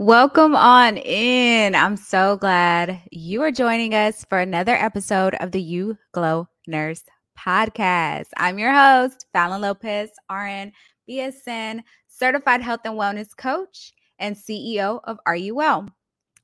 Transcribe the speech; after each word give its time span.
Welcome 0.00 0.54
on 0.54 0.96
in. 0.96 1.74
I'm 1.74 1.96
so 1.96 2.36
glad 2.36 3.02
you 3.10 3.42
are 3.42 3.50
joining 3.50 3.94
us 3.94 4.24
for 4.28 4.38
another 4.38 4.76
episode 4.76 5.34
of 5.40 5.50
the 5.50 5.60
You 5.60 5.98
Glow 6.12 6.46
Nurse 6.68 7.02
podcast. 7.36 8.26
I'm 8.36 8.60
your 8.60 8.72
host, 8.72 9.26
Fallon 9.32 9.60
Lopez, 9.60 10.10
RN, 10.30 10.70
BSN, 11.10 11.80
certified 12.06 12.62
health 12.62 12.82
and 12.84 12.94
wellness 12.94 13.36
coach, 13.36 13.92
and 14.20 14.36
CEO 14.36 15.00
of 15.02 15.18
Are 15.26 15.34
You 15.34 15.56
Well, 15.56 15.88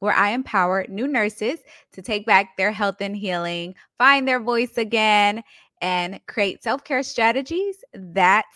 where 0.01 0.15
I 0.15 0.31
empower 0.31 0.85
new 0.89 1.07
nurses 1.07 1.61
to 1.93 2.03
take 2.03 2.27
back 2.27 2.57
their 2.57 2.73
health 2.73 2.97
and 2.99 3.15
healing, 3.17 3.77
find 3.99 4.27
their 4.27 4.41
voice 4.41 4.77
again, 4.79 5.45
and 5.81 6.19
create 6.27 6.61
self 6.65 6.83
care 6.83 7.05
strategies 7.05 7.77
that 7.95 8.47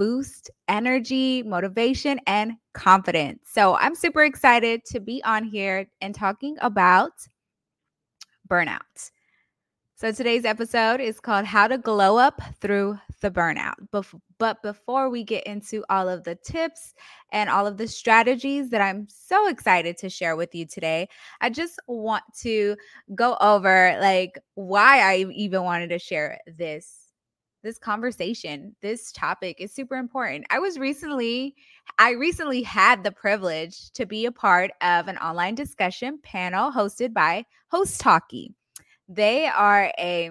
boost 0.00 0.50
energy, 0.66 1.42
motivation, 1.42 2.18
and 2.26 2.54
confidence. 2.72 3.40
So 3.52 3.76
I'm 3.76 3.94
super 3.94 4.24
excited 4.24 4.82
to 4.86 4.98
be 4.98 5.22
on 5.24 5.44
here 5.44 5.90
and 6.00 6.14
talking 6.14 6.56
about 6.62 7.12
burnout. 8.48 9.10
So 9.96 10.10
today's 10.10 10.46
episode 10.46 11.02
is 11.02 11.20
called 11.20 11.44
How 11.44 11.68
to 11.68 11.76
Glow 11.76 12.16
Up 12.16 12.40
Through 12.62 12.98
the 13.20 13.30
Burnout. 13.30 13.74
But 14.38 14.62
before 14.62 15.10
we 15.10 15.22
get 15.22 15.44
into 15.44 15.84
all 15.90 16.08
of 16.08 16.24
the 16.24 16.36
tips 16.36 16.94
and 17.30 17.50
all 17.50 17.66
of 17.66 17.76
the 17.76 17.86
strategies 17.86 18.70
that 18.70 18.80
I'm 18.80 19.06
so 19.10 19.48
excited 19.48 19.98
to 19.98 20.08
share 20.08 20.34
with 20.34 20.54
you 20.54 20.64
today, 20.64 21.10
I 21.42 21.50
just 21.50 21.78
want 21.86 22.24
to 22.40 22.74
go 23.14 23.36
over 23.42 23.98
like 24.00 24.38
why 24.54 25.00
I 25.00 25.26
even 25.34 25.64
wanted 25.64 25.90
to 25.90 25.98
share 25.98 26.38
this 26.46 26.99
this 27.62 27.78
conversation, 27.78 28.74
this 28.80 29.12
topic 29.12 29.56
is 29.60 29.72
super 29.72 29.96
important. 29.96 30.46
I 30.50 30.58
was 30.58 30.78
recently, 30.78 31.54
I 31.98 32.12
recently 32.12 32.62
had 32.62 33.04
the 33.04 33.12
privilege 33.12 33.90
to 33.92 34.06
be 34.06 34.26
a 34.26 34.32
part 34.32 34.70
of 34.80 35.08
an 35.08 35.18
online 35.18 35.54
discussion 35.54 36.18
panel 36.22 36.72
hosted 36.72 37.12
by 37.12 37.44
Hostalky. 37.72 38.54
They 39.08 39.46
are 39.46 39.92
a 39.98 40.30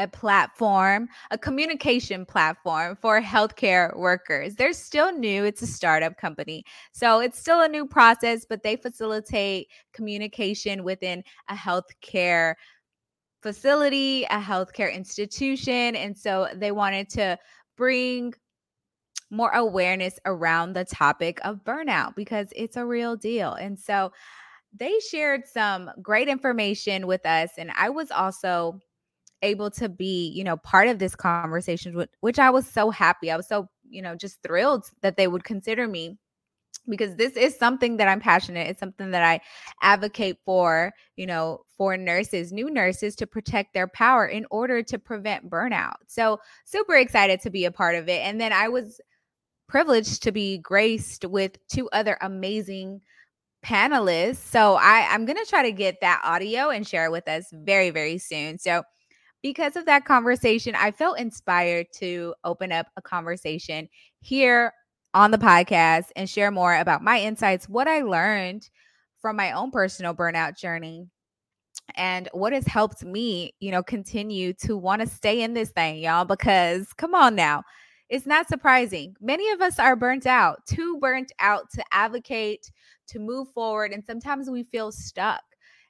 a 0.00 0.08
platform, 0.08 1.08
a 1.30 1.36
communication 1.36 2.24
platform 2.24 2.96
for 3.02 3.20
healthcare 3.20 3.94
workers. 3.98 4.54
They're 4.54 4.72
still 4.72 5.12
new. 5.12 5.44
It's 5.44 5.60
a 5.60 5.66
startup 5.66 6.16
company. 6.16 6.64
So 6.92 7.20
it's 7.20 7.38
still 7.38 7.60
a 7.60 7.68
new 7.68 7.86
process, 7.86 8.46
but 8.48 8.62
they 8.62 8.76
facilitate 8.76 9.68
communication 9.92 10.84
within 10.84 11.22
a 11.50 11.54
healthcare 11.54 12.54
facility, 13.42 14.24
a 14.24 14.38
healthcare 14.38 14.92
institution. 14.92 15.96
And 15.96 16.16
so 16.16 16.48
they 16.54 16.72
wanted 16.72 17.08
to 17.10 17.38
bring 17.76 18.34
more 19.30 19.50
awareness 19.50 20.18
around 20.26 20.72
the 20.72 20.84
topic 20.84 21.38
of 21.44 21.64
burnout 21.64 22.16
because 22.16 22.48
it's 22.54 22.76
a 22.76 22.84
real 22.84 23.16
deal. 23.16 23.52
And 23.54 23.78
so 23.78 24.12
they 24.76 24.98
shared 25.10 25.46
some 25.46 25.90
great 26.02 26.28
information 26.28 27.06
with 27.06 27.24
us. 27.24 27.50
And 27.56 27.70
I 27.76 27.90
was 27.90 28.10
also 28.10 28.80
able 29.42 29.70
to 29.70 29.88
be, 29.88 30.28
you 30.28 30.44
know, 30.44 30.56
part 30.58 30.88
of 30.88 30.98
this 30.98 31.16
conversation, 31.16 32.06
which 32.20 32.38
I 32.38 32.50
was 32.50 32.68
so 32.68 32.90
happy. 32.90 33.30
I 33.30 33.36
was 33.36 33.48
so, 33.48 33.68
you 33.88 34.02
know, 34.02 34.14
just 34.14 34.42
thrilled 34.42 34.84
that 35.00 35.16
they 35.16 35.28
would 35.28 35.44
consider 35.44 35.88
me 35.88 36.18
because 36.88 37.16
this 37.16 37.36
is 37.36 37.56
something 37.56 37.96
that 37.98 38.08
I'm 38.08 38.20
passionate. 38.20 38.68
It's 38.68 38.80
something 38.80 39.10
that 39.10 39.22
I 39.22 39.40
advocate 39.82 40.38
for, 40.44 40.92
you 41.16 41.26
know, 41.26 41.60
for 41.76 41.96
nurses, 41.96 42.52
new 42.52 42.70
nurses 42.70 43.14
to 43.16 43.26
protect 43.26 43.74
their 43.74 43.86
power 43.86 44.26
in 44.26 44.46
order 44.50 44.82
to 44.82 44.98
prevent 44.98 45.48
burnout. 45.50 45.94
So, 46.06 46.38
super 46.64 46.96
excited 46.96 47.40
to 47.42 47.50
be 47.50 47.64
a 47.64 47.70
part 47.70 47.94
of 47.94 48.08
it. 48.08 48.20
And 48.22 48.40
then 48.40 48.52
I 48.52 48.68
was 48.68 49.00
privileged 49.68 50.22
to 50.24 50.32
be 50.32 50.58
graced 50.58 51.24
with 51.24 51.56
two 51.68 51.88
other 51.90 52.16
amazing 52.20 53.00
panelists. 53.64 54.36
So, 54.36 54.74
I 54.74 55.06
I'm 55.10 55.24
going 55.26 55.38
to 55.38 55.48
try 55.48 55.62
to 55.62 55.72
get 55.72 56.00
that 56.00 56.20
audio 56.24 56.70
and 56.70 56.86
share 56.86 57.06
it 57.06 57.12
with 57.12 57.28
us 57.28 57.46
very 57.52 57.90
very 57.90 58.18
soon. 58.18 58.58
So, 58.58 58.82
because 59.42 59.76
of 59.76 59.86
that 59.86 60.04
conversation, 60.04 60.74
I 60.74 60.90
felt 60.90 61.18
inspired 61.18 61.86
to 61.94 62.34
open 62.44 62.72
up 62.72 62.88
a 62.96 63.02
conversation 63.02 63.88
here 64.20 64.72
on 65.14 65.30
the 65.30 65.38
podcast 65.38 66.06
and 66.16 66.28
share 66.28 66.50
more 66.50 66.76
about 66.76 67.02
my 67.02 67.20
insights, 67.20 67.68
what 67.68 67.88
I 67.88 68.02
learned 68.02 68.68
from 69.20 69.36
my 69.36 69.52
own 69.52 69.70
personal 69.70 70.14
burnout 70.14 70.58
journey 70.58 71.06
and 71.96 72.28
what 72.32 72.52
has 72.52 72.66
helped 72.66 73.04
me, 73.04 73.54
you 73.60 73.70
know, 73.70 73.82
continue 73.82 74.52
to 74.54 74.76
want 74.76 75.00
to 75.00 75.06
stay 75.06 75.42
in 75.42 75.54
this 75.54 75.70
thing, 75.70 75.98
y'all, 75.98 76.24
because 76.24 76.92
come 76.92 77.14
on 77.14 77.34
now. 77.34 77.62
It's 78.08 78.26
not 78.26 78.48
surprising. 78.48 79.14
Many 79.20 79.50
of 79.50 79.60
us 79.60 79.78
are 79.78 79.94
burnt 79.94 80.26
out, 80.26 80.66
too 80.66 80.98
burnt 81.00 81.30
out 81.38 81.70
to 81.74 81.84
advocate, 81.92 82.70
to 83.08 83.20
move 83.20 83.48
forward. 83.52 83.92
And 83.92 84.04
sometimes 84.04 84.50
we 84.50 84.64
feel 84.64 84.90
stuck. 84.90 85.42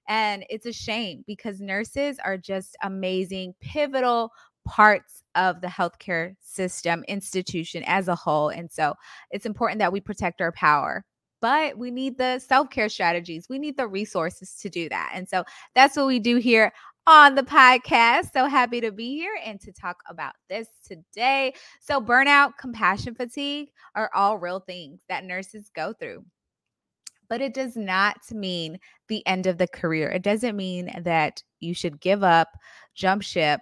And 0.08 0.44
it's 0.50 0.66
a 0.66 0.72
shame 0.72 1.24
because 1.26 1.60
nurses 1.60 2.18
are 2.22 2.36
just 2.36 2.76
amazing, 2.82 3.54
pivotal 3.60 4.32
parts 4.66 5.19
of 5.34 5.60
the 5.60 5.68
healthcare 5.68 6.34
system 6.40 7.04
institution 7.08 7.82
as 7.86 8.08
a 8.08 8.14
whole. 8.14 8.48
And 8.48 8.70
so 8.70 8.94
it's 9.30 9.46
important 9.46 9.78
that 9.78 9.92
we 9.92 10.00
protect 10.00 10.40
our 10.40 10.52
power. 10.52 11.04
But 11.40 11.78
we 11.78 11.90
need 11.90 12.18
the 12.18 12.38
self 12.38 12.68
care 12.68 12.90
strategies. 12.90 13.48
We 13.48 13.58
need 13.58 13.78
the 13.78 13.88
resources 13.88 14.56
to 14.56 14.68
do 14.68 14.90
that. 14.90 15.12
And 15.14 15.26
so 15.26 15.44
that's 15.74 15.96
what 15.96 16.06
we 16.06 16.18
do 16.18 16.36
here 16.36 16.70
on 17.06 17.34
the 17.34 17.42
podcast. 17.42 18.32
So 18.32 18.46
happy 18.46 18.80
to 18.80 18.92
be 18.92 19.16
here 19.16 19.38
and 19.44 19.60
to 19.62 19.72
talk 19.72 20.02
about 20.08 20.34
this 20.48 20.68
today. 20.86 21.54
So, 21.80 22.00
burnout, 22.00 22.52
compassion 22.58 23.14
fatigue 23.14 23.70
are 23.94 24.10
all 24.14 24.38
real 24.38 24.60
things 24.60 25.00
that 25.08 25.24
nurses 25.24 25.70
go 25.74 25.92
through. 25.92 26.24
But 27.28 27.40
it 27.40 27.54
does 27.54 27.76
not 27.76 28.18
mean 28.32 28.78
the 29.08 29.26
end 29.26 29.46
of 29.46 29.56
the 29.56 29.68
career. 29.68 30.10
It 30.10 30.22
doesn't 30.22 30.56
mean 30.56 30.90
that 31.02 31.42
you 31.60 31.74
should 31.74 32.00
give 32.00 32.22
up, 32.22 32.48
jump 32.94 33.22
ship, 33.22 33.60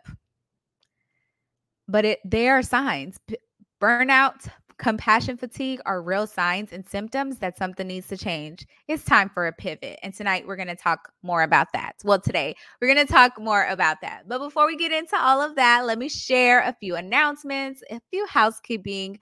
but 1.89 2.05
it 2.05 2.21
they 2.25 2.49
are 2.49 2.63
signs. 2.63 3.19
P- 3.27 3.39
burnout, 3.81 4.49
compassion 4.79 5.37
fatigue 5.37 5.81
are 5.87 6.01
real 6.01 6.27
signs 6.27 6.73
and 6.73 6.87
symptoms 6.87 7.39
that 7.39 7.57
something 7.57 7.87
needs 7.87 8.09
to 8.09 8.17
change. 8.17 8.67
It's 8.87 9.05
time 9.05 9.29
for 9.29 9.47
a 9.47 9.53
pivot. 9.53 9.99
And 10.03 10.15
tonight 10.15 10.47
we're 10.47 10.57
going 10.57 10.69
to 10.69 10.77
talk 10.77 11.13
more 11.23 11.43
about 11.43 11.73
that. 11.73 11.97
Well, 12.05 12.21
today 12.21 12.55
we're 12.81 12.93
going 12.93 13.05
to 13.05 13.13
talk 13.13 13.41
more 13.41 13.65
about 13.67 14.01
that. 14.03 14.29
But 14.29 14.39
before 14.39 14.67
we 14.67 14.77
get 14.77 14.93
into 14.93 15.17
all 15.21 15.41
of 15.43 15.57
that, 15.57 15.85
let 15.85 15.99
me 15.99 16.09
share 16.09 16.61
a 16.61 16.77
few 16.79 16.95
announcements, 16.97 17.83
a 17.91 18.01
few 18.11 18.27
housekeeping, 18.27 19.19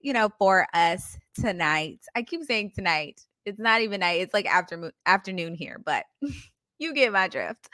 you 0.00 0.12
know, 0.12 0.30
for 0.38 0.66
us 0.74 1.18
tonight. 1.34 2.00
I 2.14 2.22
keep 2.22 2.44
saying 2.44 2.72
tonight. 2.74 3.22
It's 3.46 3.58
not 3.58 3.80
even 3.80 4.00
night. 4.00 4.20
It's 4.20 4.34
like 4.34 4.46
afternoon 4.46 4.92
afternoon 5.06 5.54
here, 5.54 5.80
but 5.84 6.04
you 6.78 6.92
get 6.92 7.12
my 7.12 7.26
drift. 7.26 7.68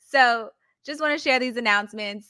So, 0.00 0.50
just 0.84 1.00
want 1.00 1.16
to 1.16 1.22
share 1.22 1.38
these 1.38 1.56
announcements 1.56 2.28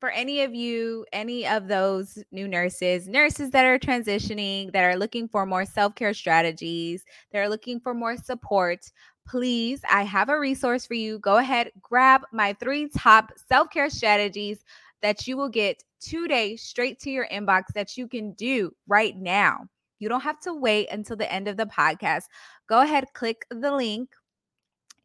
for 0.00 0.10
any 0.10 0.42
of 0.42 0.54
you, 0.54 1.04
any 1.12 1.46
of 1.46 1.68
those 1.68 2.18
new 2.30 2.46
nurses, 2.46 3.08
nurses 3.08 3.50
that 3.50 3.64
are 3.64 3.78
transitioning, 3.78 4.72
that 4.72 4.84
are 4.84 4.96
looking 4.96 5.28
for 5.28 5.44
more 5.44 5.64
self 5.64 5.94
care 5.94 6.14
strategies, 6.14 7.04
that 7.32 7.40
are 7.40 7.48
looking 7.48 7.80
for 7.80 7.94
more 7.94 8.16
support, 8.16 8.90
please, 9.26 9.80
I 9.90 10.02
have 10.02 10.28
a 10.28 10.38
resource 10.38 10.86
for 10.86 10.94
you. 10.94 11.18
Go 11.18 11.38
ahead, 11.38 11.70
grab 11.82 12.22
my 12.32 12.52
three 12.54 12.88
top 12.88 13.32
self 13.48 13.70
care 13.70 13.90
strategies 13.90 14.64
that 15.02 15.26
you 15.26 15.36
will 15.36 15.48
get 15.48 15.82
today 16.00 16.56
straight 16.56 16.98
to 17.00 17.10
your 17.10 17.26
inbox 17.28 17.64
that 17.74 17.96
you 17.96 18.08
can 18.08 18.32
do 18.32 18.72
right 18.86 19.16
now. 19.16 19.66
You 19.98 20.08
don't 20.08 20.20
have 20.20 20.40
to 20.40 20.54
wait 20.54 20.88
until 20.90 21.16
the 21.16 21.30
end 21.32 21.48
of 21.48 21.56
the 21.56 21.66
podcast. 21.66 22.24
Go 22.68 22.80
ahead, 22.82 23.06
click 23.14 23.44
the 23.50 23.74
link 23.74 24.10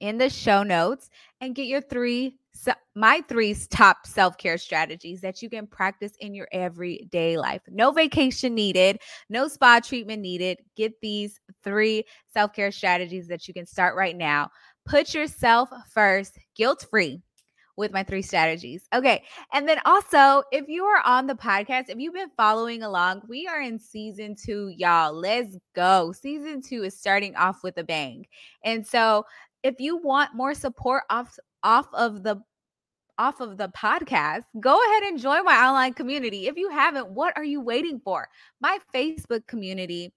in 0.03 0.17
the 0.17 0.29
show 0.29 0.63
notes 0.63 1.09
and 1.39 1.55
get 1.55 1.65
your 1.65 1.81
three 1.81 2.37
my 2.93 3.23
three 3.27 3.55
top 3.71 4.05
self-care 4.05 4.57
strategies 4.57 5.21
that 5.21 5.41
you 5.41 5.49
can 5.49 5.65
practice 5.65 6.13
in 6.19 6.35
your 6.35 6.47
everyday 6.51 7.37
life. 7.37 7.61
No 7.67 7.91
vacation 7.91 8.53
needed, 8.53 8.99
no 9.29 9.47
spa 9.47 9.79
treatment 9.79 10.21
needed. 10.21 10.59
Get 10.75 10.99
these 11.01 11.39
three 11.63 12.03
self-care 12.33 12.71
strategies 12.71 13.27
that 13.29 13.47
you 13.47 13.53
can 13.53 13.65
start 13.65 13.95
right 13.95 14.15
now. 14.15 14.51
Put 14.85 15.13
yourself 15.13 15.69
first, 15.91 16.37
guilt-free 16.55 17.21
with 17.75 17.91
my 17.91 18.03
three 18.03 18.21
strategies. 18.21 18.87
Okay. 18.93 19.23
And 19.51 19.67
then 19.67 19.79
also, 19.85 20.43
if 20.51 20.67
you 20.67 20.83
are 20.83 21.01
on 21.05 21.25
the 21.25 21.33
podcast, 21.33 21.85
if 21.87 21.97
you've 21.97 22.13
been 22.13 22.29
following 22.37 22.83
along, 22.83 23.23
we 23.27 23.47
are 23.47 23.61
in 23.61 23.79
season 23.79 24.35
two, 24.35 24.71
y'all. 24.77 25.13
Let's 25.13 25.57
go. 25.75 26.11
Season 26.11 26.61
two 26.61 26.83
is 26.83 26.95
starting 26.95 27.35
off 27.35 27.63
with 27.63 27.77
a 27.77 27.83
bang. 27.83 28.27
And 28.63 28.85
so, 28.85 29.25
if 29.63 29.75
you 29.79 29.97
want 29.97 30.35
more 30.35 30.53
support 30.53 31.03
off 31.09 31.37
off 31.63 31.87
of 31.93 32.23
the 32.23 32.41
off 33.17 33.39
of 33.39 33.57
the 33.57 33.69
podcast, 33.69 34.43
go 34.59 34.79
ahead 34.89 35.03
and 35.03 35.19
join 35.19 35.45
my 35.45 35.55
online 35.55 35.93
community. 35.93 36.47
If 36.47 36.57
you 36.57 36.69
haven't, 36.69 37.11
what 37.11 37.33
are 37.37 37.43
you 37.43 37.61
waiting 37.61 38.01
for? 38.03 38.27
My 38.59 38.79
Facebook 38.93 39.45
community 39.47 40.11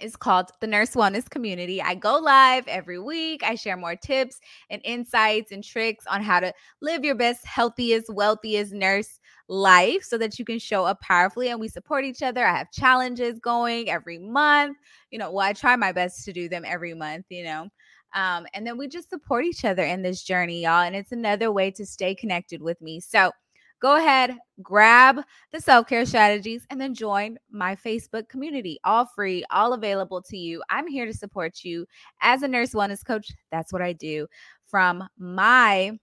is 0.00 0.16
called 0.16 0.50
the 0.60 0.66
Nurse 0.66 0.94
Wellness 0.94 1.28
Community. 1.28 1.82
I 1.82 1.94
go 1.94 2.16
live 2.16 2.66
every 2.68 2.98
week. 2.98 3.42
I 3.42 3.56
share 3.56 3.76
more 3.76 3.96
tips 3.96 4.38
and 4.70 4.80
insights 4.84 5.52
and 5.52 5.62
tricks 5.62 6.06
on 6.06 6.22
how 6.22 6.40
to 6.40 6.52
live 6.80 7.04
your 7.04 7.14
best, 7.14 7.44
healthiest, 7.44 8.12
wealthiest 8.12 8.72
nurse 8.72 9.18
life 9.48 10.04
so 10.04 10.16
that 10.16 10.38
you 10.38 10.44
can 10.44 10.58
show 10.58 10.84
up 10.84 11.00
powerfully 11.00 11.48
and 11.48 11.60
we 11.60 11.68
support 11.68 12.04
each 12.04 12.22
other. 12.22 12.46
I 12.46 12.56
have 12.56 12.70
challenges 12.70 13.38
going 13.40 13.90
every 13.90 14.18
month. 14.18 14.76
You 15.10 15.18
know, 15.18 15.32
well, 15.32 15.46
I 15.46 15.52
try 15.52 15.74
my 15.76 15.92
best 15.92 16.24
to 16.24 16.32
do 16.32 16.48
them 16.48 16.62
every 16.64 16.94
month, 16.94 17.26
you 17.28 17.44
know. 17.44 17.68
Um, 18.14 18.46
and 18.54 18.66
then 18.66 18.76
we 18.76 18.88
just 18.88 19.10
support 19.10 19.44
each 19.44 19.64
other 19.64 19.84
in 19.84 20.02
this 20.02 20.22
journey, 20.22 20.62
y'all. 20.62 20.82
And 20.82 20.96
it's 20.96 21.12
another 21.12 21.52
way 21.52 21.70
to 21.72 21.86
stay 21.86 22.14
connected 22.14 22.60
with 22.62 22.80
me. 22.80 23.00
So, 23.00 23.32
go 23.80 23.96
ahead, 23.96 24.36
grab 24.62 25.22
the 25.52 25.60
self 25.60 25.86
care 25.86 26.04
strategies, 26.06 26.66
and 26.70 26.80
then 26.80 26.94
join 26.94 27.38
my 27.50 27.74
Facebook 27.74 28.28
community. 28.28 28.78
All 28.84 29.06
free, 29.06 29.44
all 29.50 29.72
available 29.72 30.22
to 30.22 30.36
you. 30.36 30.62
I'm 30.70 30.86
here 30.86 31.06
to 31.06 31.14
support 31.14 31.64
you 31.64 31.86
as 32.20 32.42
a 32.42 32.48
nurse 32.48 32.70
wellness 32.70 33.04
coach. 33.04 33.32
That's 33.50 33.72
what 33.72 33.82
I 33.82 33.92
do 33.92 34.26
from 34.66 35.08
my 35.18 35.98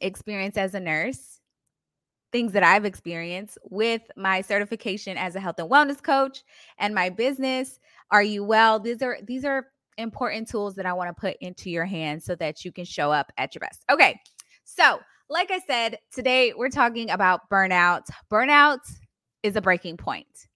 experience 0.00 0.56
as 0.56 0.74
a 0.74 0.80
nurse. 0.80 1.40
Things 2.30 2.52
that 2.52 2.62
I've 2.62 2.84
experienced 2.84 3.56
with 3.70 4.02
my 4.16 4.42
certification 4.42 5.16
as 5.16 5.34
a 5.34 5.40
health 5.40 5.58
and 5.58 5.70
wellness 5.70 6.02
coach 6.02 6.42
and 6.78 6.94
my 6.94 7.08
business. 7.08 7.80
Are 8.10 8.22
you 8.22 8.44
well? 8.44 8.78
These 8.78 9.00
are 9.02 9.18
these 9.22 9.46
are 9.46 9.68
important 9.98 10.48
tools 10.48 10.74
that 10.76 10.86
I 10.86 10.92
want 10.94 11.14
to 11.14 11.20
put 11.20 11.36
into 11.40 11.70
your 11.70 11.84
hands 11.84 12.24
so 12.24 12.34
that 12.36 12.64
you 12.64 12.72
can 12.72 12.84
show 12.84 13.12
up 13.12 13.30
at 13.36 13.54
your 13.54 13.60
best. 13.60 13.84
Okay. 13.90 14.18
So, 14.64 15.00
like 15.28 15.50
I 15.50 15.60
said, 15.66 15.98
today 16.12 16.54
we're 16.56 16.70
talking 16.70 17.10
about 17.10 17.50
burnout. 17.50 18.06
Burnout 18.30 18.80
is 19.42 19.56
a 19.56 19.60
breaking 19.60 19.98
point 19.98 20.48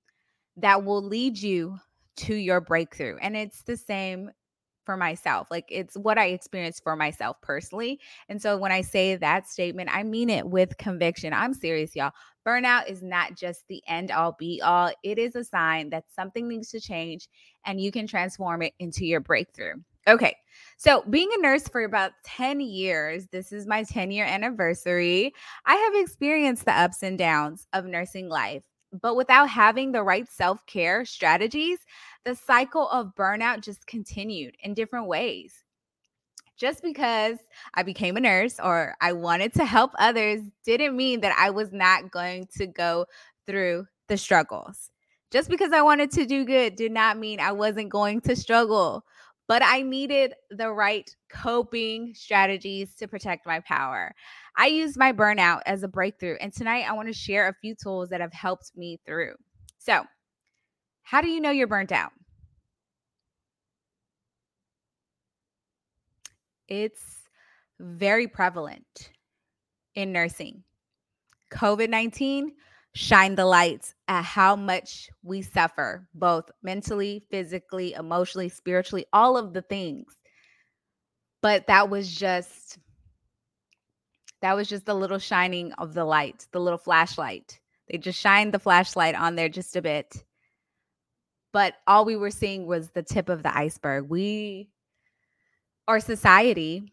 that 0.56 0.84
will 0.84 1.02
lead 1.02 1.36
you 1.38 1.76
to 2.16 2.34
your 2.34 2.60
breakthrough. 2.60 3.16
And 3.20 3.36
it's 3.36 3.62
the 3.62 3.76
same 3.76 4.30
for 4.84 4.96
myself. 4.96 5.48
Like 5.50 5.66
it's 5.68 5.96
what 5.96 6.18
I 6.18 6.26
experienced 6.26 6.82
for 6.82 6.96
myself 6.96 7.36
personally. 7.42 8.00
And 8.28 8.40
so 8.40 8.56
when 8.56 8.72
I 8.72 8.80
say 8.80 9.16
that 9.16 9.48
statement, 9.48 9.90
I 9.92 10.02
mean 10.02 10.30
it 10.30 10.46
with 10.46 10.76
conviction. 10.78 11.32
I'm 11.32 11.54
serious, 11.54 11.94
y'all. 11.94 12.12
Burnout 12.46 12.88
is 12.88 13.02
not 13.02 13.36
just 13.36 13.66
the 13.68 13.82
end 13.86 14.10
all 14.10 14.36
be 14.38 14.60
all, 14.62 14.92
it 15.02 15.18
is 15.18 15.36
a 15.36 15.44
sign 15.44 15.90
that 15.90 16.04
something 16.14 16.48
needs 16.48 16.70
to 16.70 16.80
change 16.80 17.28
and 17.66 17.80
you 17.80 17.92
can 17.92 18.06
transform 18.06 18.62
it 18.62 18.74
into 18.78 19.04
your 19.06 19.20
breakthrough. 19.20 19.74
Okay. 20.08 20.36
So, 20.78 21.04
being 21.08 21.30
a 21.32 21.40
nurse 21.40 21.68
for 21.68 21.84
about 21.84 22.12
10 22.24 22.60
years, 22.60 23.28
this 23.28 23.52
is 23.52 23.66
my 23.66 23.84
10 23.84 24.10
year 24.10 24.24
anniversary. 24.24 25.32
I 25.64 25.76
have 25.76 25.94
experienced 25.94 26.64
the 26.64 26.72
ups 26.78 27.02
and 27.02 27.16
downs 27.16 27.66
of 27.72 27.86
nursing 27.86 28.28
life, 28.28 28.64
but 29.00 29.14
without 29.16 29.48
having 29.48 29.92
the 29.92 30.02
right 30.02 30.28
self 30.28 30.64
care 30.66 31.04
strategies, 31.04 31.78
the 32.24 32.34
cycle 32.34 32.88
of 32.88 33.14
burnout 33.14 33.62
just 33.62 33.86
continued 33.86 34.56
in 34.62 34.74
different 34.74 35.06
ways. 35.06 35.62
Just 36.56 36.82
because 36.82 37.38
I 37.74 37.82
became 37.82 38.16
a 38.16 38.20
nurse 38.20 38.60
or 38.62 38.94
I 39.00 39.12
wanted 39.12 39.54
to 39.54 39.64
help 39.64 39.92
others 39.98 40.40
didn't 40.64 40.96
mean 40.96 41.20
that 41.20 41.36
I 41.38 41.50
was 41.50 41.72
not 41.72 42.10
going 42.10 42.48
to 42.58 42.66
go 42.66 43.06
through 43.46 43.86
the 44.08 44.16
struggles. 44.16 44.90
Just 45.30 45.48
because 45.48 45.72
I 45.72 45.82
wanted 45.82 46.10
to 46.12 46.26
do 46.26 46.44
good 46.44 46.76
did 46.76 46.92
not 46.92 47.18
mean 47.18 47.40
I 47.40 47.52
wasn't 47.52 47.88
going 47.88 48.20
to 48.22 48.36
struggle 48.36 49.04
but 49.48 49.62
I 49.62 49.82
needed 49.82 50.34
the 50.50 50.70
right 50.70 51.14
coping 51.28 52.14
strategies 52.14 52.94
to 52.96 53.08
protect 53.08 53.46
my 53.46 53.60
power. 53.60 54.14
I 54.56 54.68
used 54.68 54.96
my 54.96 55.12
burnout 55.12 55.60
as 55.66 55.82
a 55.82 55.88
breakthrough, 55.88 56.36
and 56.40 56.52
tonight 56.52 56.88
I 56.88 56.92
want 56.92 57.08
to 57.08 57.14
share 57.14 57.48
a 57.48 57.54
few 57.60 57.74
tools 57.74 58.08
that 58.08 58.20
have 58.20 58.32
helped 58.32 58.72
me 58.76 58.98
through. 59.04 59.34
So, 59.78 60.04
how 61.02 61.20
do 61.20 61.28
you 61.28 61.40
know 61.40 61.50
you're 61.50 61.66
burnt 61.66 61.92
out? 61.92 62.12
It's 66.72 67.28
very 67.78 68.26
prevalent 68.26 69.10
in 69.94 70.10
nursing. 70.10 70.64
COVID 71.52 71.90
19 71.90 72.50
shine 72.94 73.34
the 73.34 73.44
lights 73.44 73.94
at 74.08 74.24
how 74.24 74.56
much 74.56 75.10
we 75.22 75.42
suffer, 75.42 76.08
both 76.14 76.50
mentally, 76.62 77.22
physically, 77.30 77.92
emotionally, 77.92 78.48
spiritually, 78.48 79.04
all 79.12 79.36
of 79.36 79.52
the 79.52 79.60
things. 79.60 80.14
But 81.42 81.66
that 81.66 81.90
was 81.90 82.10
just 82.10 82.78
that 84.40 84.56
was 84.56 84.66
just 84.66 84.86
the 84.86 84.94
little 84.94 85.18
shining 85.18 85.74
of 85.74 85.92
the 85.92 86.06
light, 86.06 86.46
the 86.52 86.60
little 86.60 86.78
flashlight. 86.78 87.60
They 87.90 87.98
just 87.98 88.18
shined 88.18 88.54
the 88.54 88.58
flashlight 88.58 89.14
on 89.14 89.34
there 89.34 89.50
just 89.50 89.76
a 89.76 89.82
bit. 89.82 90.24
But 91.52 91.74
all 91.86 92.06
we 92.06 92.16
were 92.16 92.30
seeing 92.30 92.64
was 92.64 92.92
the 92.92 93.02
tip 93.02 93.28
of 93.28 93.42
the 93.42 93.54
iceberg. 93.54 94.08
We, 94.08 94.70
our 95.88 96.00
society, 96.00 96.92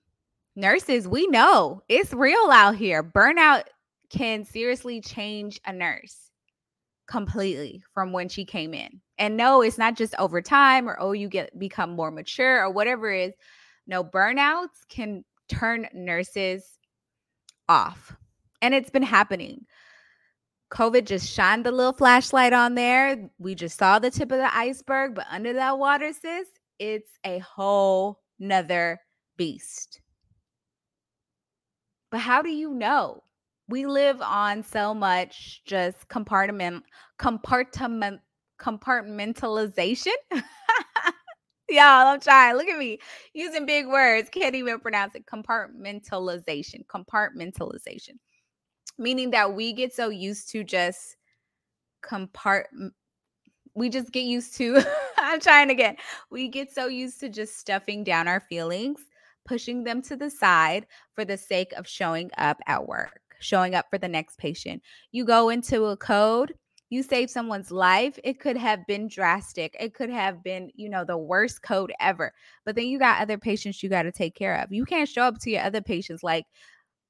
nurses, 0.55 1.07
we 1.07 1.27
know 1.27 1.81
it's 1.89 2.13
real 2.13 2.49
out 2.51 2.75
here. 2.75 3.03
Burnout 3.03 3.63
can 4.09 4.43
seriously 4.43 5.01
change 5.01 5.59
a 5.65 5.73
nurse 5.73 6.31
completely 7.07 7.83
from 7.93 8.11
when 8.11 8.29
she 8.29 8.45
came 8.45 8.73
in. 8.73 9.01
And 9.17 9.35
no, 9.35 9.61
it's 9.61 9.77
not 9.77 9.97
just 9.97 10.15
over 10.19 10.41
time 10.41 10.87
or 10.87 10.97
oh 10.99 11.11
you 11.11 11.27
get 11.27 11.57
become 11.57 11.91
more 11.91 12.11
mature 12.11 12.63
or 12.63 12.69
whatever 12.69 13.11
is. 13.11 13.33
No, 13.87 14.03
burnouts 14.03 14.87
can 14.89 15.23
turn 15.49 15.87
nurses 15.93 16.77
off. 17.67 18.15
And 18.61 18.73
it's 18.73 18.89
been 18.89 19.03
happening. 19.03 19.65
COVID 20.71 21.05
just 21.05 21.27
shined 21.27 21.65
the 21.65 21.71
little 21.71 21.93
flashlight 21.93 22.53
on 22.53 22.75
there. 22.75 23.29
We 23.39 23.55
just 23.55 23.77
saw 23.77 23.97
the 23.97 24.11
tip 24.11 24.31
of 24.31 24.37
the 24.37 24.55
iceberg, 24.55 25.15
but 25.15 25.25
under 25.31 25.53
that 25.53 25.79
water, 25.79 26.13
sis, 26.13 26.47
it's 26.77 27.09
a 27.25 27.39
whole 27.39 28.19
nother 28.39 28.99
beast. 29.37 30.01
But 32.11 32.21
how 32.21 32.41
do 32.41 32.49
you 32.49 32.73
know? 32.73 33.23
we 33.69 33.85
live 33.85 34.19
on 34.21 34.63
so 34.63 34.93
much 34.93 35.61
just 35.63 36.07
compartment 36.09 36.83
compartment 37.17 38.19
compartmentalization. 38.59 40.07
Y'all, 41.69 42.07
I'm 42.07 42.19
trying. 42.19 42.55
Look 42.55 42.67
at 42.67 42.79
me 42.79 42.97
using 43.33 43.67
big 43.67 43.87
words. 43.87 44.27
Can't 44.29 44.55
even 44.55 44.79
pronounce 44.79 45.13
it. 45.13 45.25
Compartmentalization. 45.27 46.83
Compartmentalization. 46.87 48.17
Meaning 48.97 49.29
that 49.31 49.53
we 49.53 49.71
get 49.71 49.93
so 49.93 50.09
used 50.09 50.49
to 50.49 50.63
just 50.63 51.15
compart 52.03 52.63
we 53.75 53.87
just 53.87 54.11
get 54.11 54.23
used 54.23 54.55
to 54.57 54.81
I'm 55.23 55.39
trying 55.39 55.69
again. 55.69 55.97
We 56.29 56.47
get 56.47 56.71
so 56.73 56.87
used 56.87 57.19
to 57.21 57.29
just 57.29 57.57
stuffing 57.57 58.03
down 58.03 58.27
our 58.27 58.39
feelings, 58.39 58.99
pushing 59.45 59.83
them 59.83 60.01
to 60.03 60.15
the 60.15 60.29
side 60.29 60.87
for 61.13 61.25
the 61.25 61.37
sake 61.37 61.73
of 61.73 61.87
showing 61.87 62.31
up 62.37 62.57
at 62.67 62.87
work 62.87 63.19
showing 63.39 63.75
up 63.75 63.87
for 63.89 63.97
the 63.97 64.07
next 64.07 64.37
patient. 64.37 64.81
You 65.11 65.25
go 65.25 65.49
into 65.49 65.85
a 65.85 65.97
code, 65.97 66.53
you 66.89 67.03
save 67.03 67.29
someone's 67.29 67.71
life. 67.71 68.19
It 68.23 68.39
could 68.39 68.57
have 68.57 68.85
been 68.87 69.07
drastic. 69.07 69.75
It 69.79 69.93
could 69.93 70.09
have 70.09 70.43
been, 70.43 70.71
you 70.75 70.89
know, 70.89 71.05
the 71.05 71.17
worst 71.17 71.61
code 71.61 71.93
ever. 71.99 72.33
But 72.65 72.75
then 72.75 72.87
you 72.87 72.99
got 72.99 73.21
other 73.21 73.37
patients 73.37 73.81
you 73.81 73.89
got 73.89 74.03
to 74.03 74.11
take 74.11 74.35
care 74.35 74.55
of. 74.55 74.71
You 74.71 74.85
can't 74.85 75.09
show 75.09 75.23
up 75.23 75.39
to 75.39 75.51
your 75.51 75.61
other 75.61 75.81
patients 75.81 76.23
like 76.23 76.45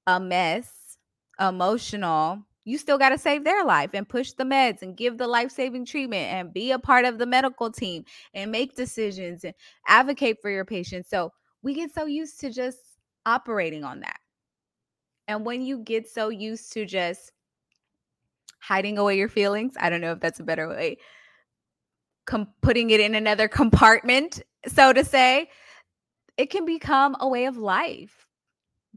a 0.07 0.19
mess, 0.19 0.97
emotional. 1.39 2.43
You 2.65 2.77
still 2.77 2.97
got 2.97 3.09
to 3.09 3.17
save 3.17 3.43
their 3.43 3.63
life 3.63 3.91
and 3.93 4.07
push 4.07 4.33
the 4.33 4.43
meds 4.43 4.81
and 4.81 4.95
give 4.95 5.17
the 5.17 5.27
life 5.27 5.51
saving 5.51 5.85
treatment 5.85 6.31
and 6.31 6.53
be 6.53 6.71
a 6.71 6.79
part 6.79 7.05
of 7.05 7.17
the 7.17 7.25
medical 7.25 7.71
team 7.71 8.05
and 8.33 8.51
make 8.51 8.75
decisions 8.75 9.43
and 9.43 9.53
advocate 9.87 10.41
for 10.41 10.49
your 10.49 10.65
patients. 10.65 11.09
So 11.09 11.31
we 11.61 11.73
get 11.73 11.93
so 11.93 12.05
used 12.05 12.39
to 12.41 12.51
just 12.51 12.79
operating 13.25 13.83
on 13.83 14.01
that. 14.01 14.19
And 15.27 15.45
when 15.45 15.61
you 15.61 15.79
get 15.79 16.09
so 16.09 16.29
used 16.29 16.73
to 16.73 16.85
just 16.85 17.31
hiding 18.59 18.97
away 18.97 19.17
your 19.17 19.29
feelings, 19.29 19.75
I 19.79 19.89
don't 19.89 20.01
know 20.01 20.11
if 20.11 20.19
that's 20.19 20.39
a 20.39 20.43
better 20.43 20.67
way, 20.67 20.97
com- 22.25 22.53
putting 22.61 22.89
it 22.89 22.99
in 22.99 23.15
another 23.15 23.47
compartment, 23.59 24.41
so 24.67 24.91
to 24.91 25.05
say, 25.05 25.49
it 26.37 26.49
can 26.49 26.65
become 26.65 27.15
a 27.19 27.27
way 27.27 27.45
of 27.45 27.57
life. 27.57 28.28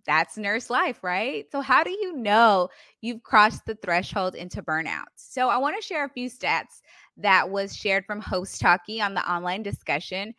That's 0.06 0.36
nurse 0.36 0.70
life, 0.70 1.02
right? 1.04 1.46
So, 1.52 1.60
how 1.60 1.84
do 1.84 1.90
you 1.90 2.16
know 2.16 2.68
you've 3.00 3.22
crossed 3.22 3.66
the 3.66 3.76
threshold 3.76 4.34
into 4.34 4.62
burnout? 4.62 5.04
So, 5.16 5.48
I 5.48 5.58
want 5.58 5.76
to 5.80 5.86
share 5.86 6.04
a 6.04 6.08
few 6.08 6.28
stats 6.28 6.80
that 7.16 7.48
was 7.48 7.76
shared 7.76 8.04
from 8.06 8.20
Hostalky 8.22 9.00
on 9.00 9.14
the 9.14 9.30
online 9.30 9.62
discussion 9.62 10.34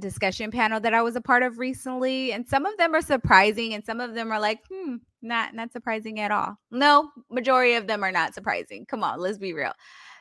discussion 0.00 0.50
panel 0.50 0.78
that 0.80 0.94
I 0.94 1.02
was 1.02 1.16
a 1.16 1.20
part 1.20 1.42
of 1.42 1.58
recently, 1.58 2.32
and 2.32 2.46
some 2.46 2.66
of 2.66 2.76
them 2.76 2.94
are 2.94 3.00
surprising, 3.00 3.74
and 3.74 3.84
some 3.84 4.00
of 4.00 4.14
them 4.14 4.30
are 4.30 4.40
like, 4.40 4.60
hmm, 4.70 4.96
not 5.22 5.54
not 5.54 5.72
surprising 5.72 6.20
at 6.20 6.30
all. 6.30 6.56
No, 6.70 7.10
majority 7.30 7.74
of 7.74 7.86
them 7.86 8.04
are 8.04 8.12
not 8.12 8.34
surprising. 8.34 8.86
Come 8.86 9.02
on, 9.02 9.20
let's 9.20 9.38
be 9.38 9.52
real. 9.52 9.72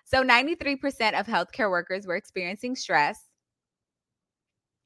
So, 0.05 0.24
93% 0.24 1.19
of 1.19 1.27
healthcare 1.27 1.69
workers 1.69 2.07
were 2.07 2.15
experiencing 2.15 2.75
stress. 2.75 3.19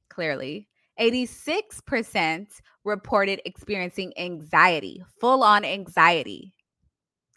Clearly, 0.10 0.68
86% 1.02 2.62
reported 2.84 3.42
experiencing 3.46 4.14
anxiety, 4.18 5.04
full 5.20 5.44
on 5.44 5.66
anxiety. 5.66 6.54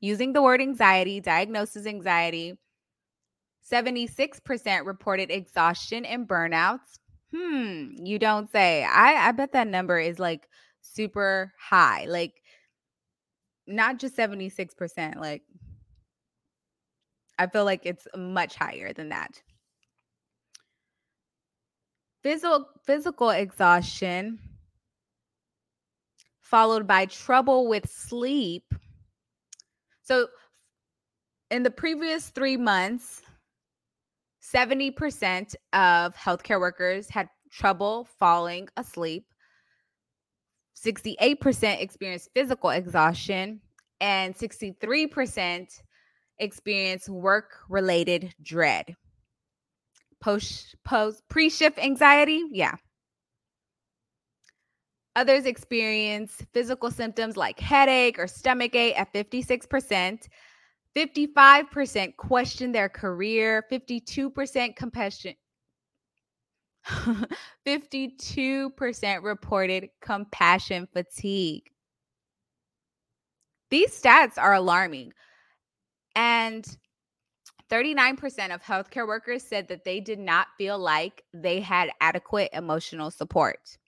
Using 0.00 0.34
the 0.34 0.42
word 0.42 0.60
anxiety, 0.60 1.20
diagnosis 1.20 1.86
anxiety, 1.86 2.58
76% 3.70 4.84
reported 4.84 5.30
exhaustion 5.30 6.04
and 6.04 6.28
burnouts. 6.28 6.98
Hmm, 7.34 7.92
you 8.04 8.18
don't 8.18 8.50
say. 8.50 8.84
I, 8.84 9.28
I 9.28 9.32
bet 9.32 9.52
that 9.52 9.66
number 9.66 9.98
is 9.98 10.18
like 10.18 10.46
super 10.82 11.52
high. 11.58 12.04
Like, 12.06 12.34
not 13.66 13.98
just 13.98 14.14
76%, 14.14 15.16
like, 15.16 15.42
I 17.38 17.46
feel 17.46 17.64
like 17.64 17.86
it's 17.86 18.06
much 18.14 18.56
higher 18.56 18.92
than 18.92 19.08
that. 19.08 19.40
Physical, 22.24 22.66
physical 22.82 23.28
exhaustion, 23.28 24.38
followed 26.40 26.86
by 26.86 27.04
trouble 27.04 27.68
with 27.68 27.86
sleep. 27.90 28.64
So, 30.04 30.28
in 31.50 31.62
the 31.62 31.70
previous 31.70 32.30
three 32.30 32.56
months, 32.56 33.20
70% 34.42 35.54
of 35.74 36.16
healthcare 36.16 36.58
workers 36.58 37.10
had 37.10 37.28
trouble 37.52 38.08
falling 38.18 38.70
asleep. 38.78 39.26
68% 40.82 41.82
experienced 41.82 42.30
physical 42.32 42.70
exhaustion, 42.70 43.60
and 44.00 44.34
63% 44.34 45.66
experienced 46.38 47.10
work 47.10 47.50
related 47.68 48.34
dread. 48.42 48.96
Post, 50.24 50.74
post, 50.86 51.22
pre 51.28 51.50
shift 51.50 51.78
anxiety, 51.78 52.44
yeah. 52.50 52.76
Others 55.16 55.44
experience 55.44 56.42
physical 56.54 56.90
symptoms 56.90 57.36
like 57.36 57.60
headache 57.60 58.18
or 58.18 58.26
stomach 58.26 58.74
ache 58.74 58.98
at 58.98 59.12
56%. 59.12 60.26
55% 60.96 62.16
question 62.16 62.72
their 62.72 62.88
career, 62.88 63.64
52% 63.70 64.76
compassion 64.76 65.34
52% 67.66 69.22
reported 69.22 69.88
compassion 70.00 70.88
fatigue. 70.90 71.70
These 73.70 74.00
stats 74.00 74.38
are 74.38 74.54
alarming. 74.54 75.12
And 76.16 76.64
39% 77.74 78.54
of 78.54 78.62
healthcare 78.62 79.04
workers 79.04 79.42
said 79.42 79.66
that 79.66 79.84
they 79.84 79.98
did 79.98 80.20
not 80.20 80.46
feel 80.56 80.78
like 80.78 81.24
they 81.34 81.58
had 81.58 81.90
adequate 82.00 82.48
emotional 82.52 83.10
support. 83.10 83.78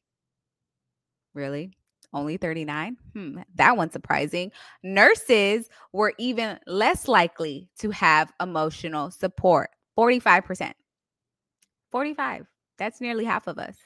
Really? 1.35 1.71
Only 2.13 2.37
39? 2.37 2.97
Hmm, 3.13 3.39
that 3.55 3.77
one's 3.77 3.93
surprising. 3.93 4.51
Nurses 4.83 5.69
were 5.93 6.15
even 6.19 6.59
less 6.67 7.07
likely 7.07 7.71
to 7.79 7.91
have 7.91 8.33
emotional 8.41 9.13
support 9.13 9.71
45%. 9.97 10.73
45. 11.93 12.47
That's 12.79 13.01
nearly 13.01 13.25
half 13.25 13.47
of 13.47 13.57
us. 13.57 13.77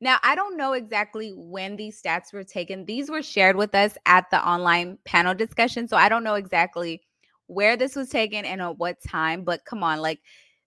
Now, 0.00 0.18
I 0.24 0.34
don't 0.34 0.56
know 0.56 0.72
exactly 0.72 1.32
when 1.36 1.76
these 1.76 2.02
stats 2.02 2.32
were 2.32 2.42
taken. 2.42 2.84
These 2.84 3.08
were 3.08 3.22
shared 3.22 3.54
with 3.54 3.76
us 3.76 3.96
at 4.06 4.28
the 4.30 4.44
online 4.44 4.98
panel 5.04 5.34
discussion. 5.34 5.86
So 5.86 5.96
I 5.96 6.08
don't 6.08 6.24
know 6.24 6.34
exactly 6.34 7.02
where 7.50 7.76
this 7.76 7.96
was 7.96 8.08
taken 8.08 8.44
and 8.44 8.62
at 8.62 8.78
what 8.78 9.02
time, 9.02 9.42
but 9.42 9.64
come 9.64 9.82
on, 9.82 10.00
like 10.00 10.20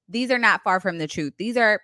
these 0.10 0.30
are 0.30 0.38
not 0.38 0.64
far 0.64 0.82
from 0.82 0.98
the 0.98 1.08
truth. 1.08 1.34
These 1.38 1.56
are 1.56 1.82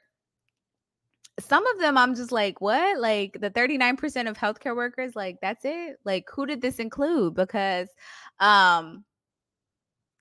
some 1.39 1.65
of 1.67 1.79
them 1.79 1.97
I'm 1.97 2.15
just 2.15 2.33
like, 2.33 2.59
what? 2.59 2.99
Like 2.99 3.37
the 3.39 3.49
39% 3.49 4.29
of 4.29 4.37
healthcare 4.37 4.75
workers, 4.75 5.15
like 5.15 5.37
that's 5.41 5.63
it? 5.63 5.97
Like 6.03 6.25
who 6.29 6.45
did 6.45 6.61
this 6.61 6.79
include? 6.79 7.33
Because 7.35 7.87
um 8.41 9.05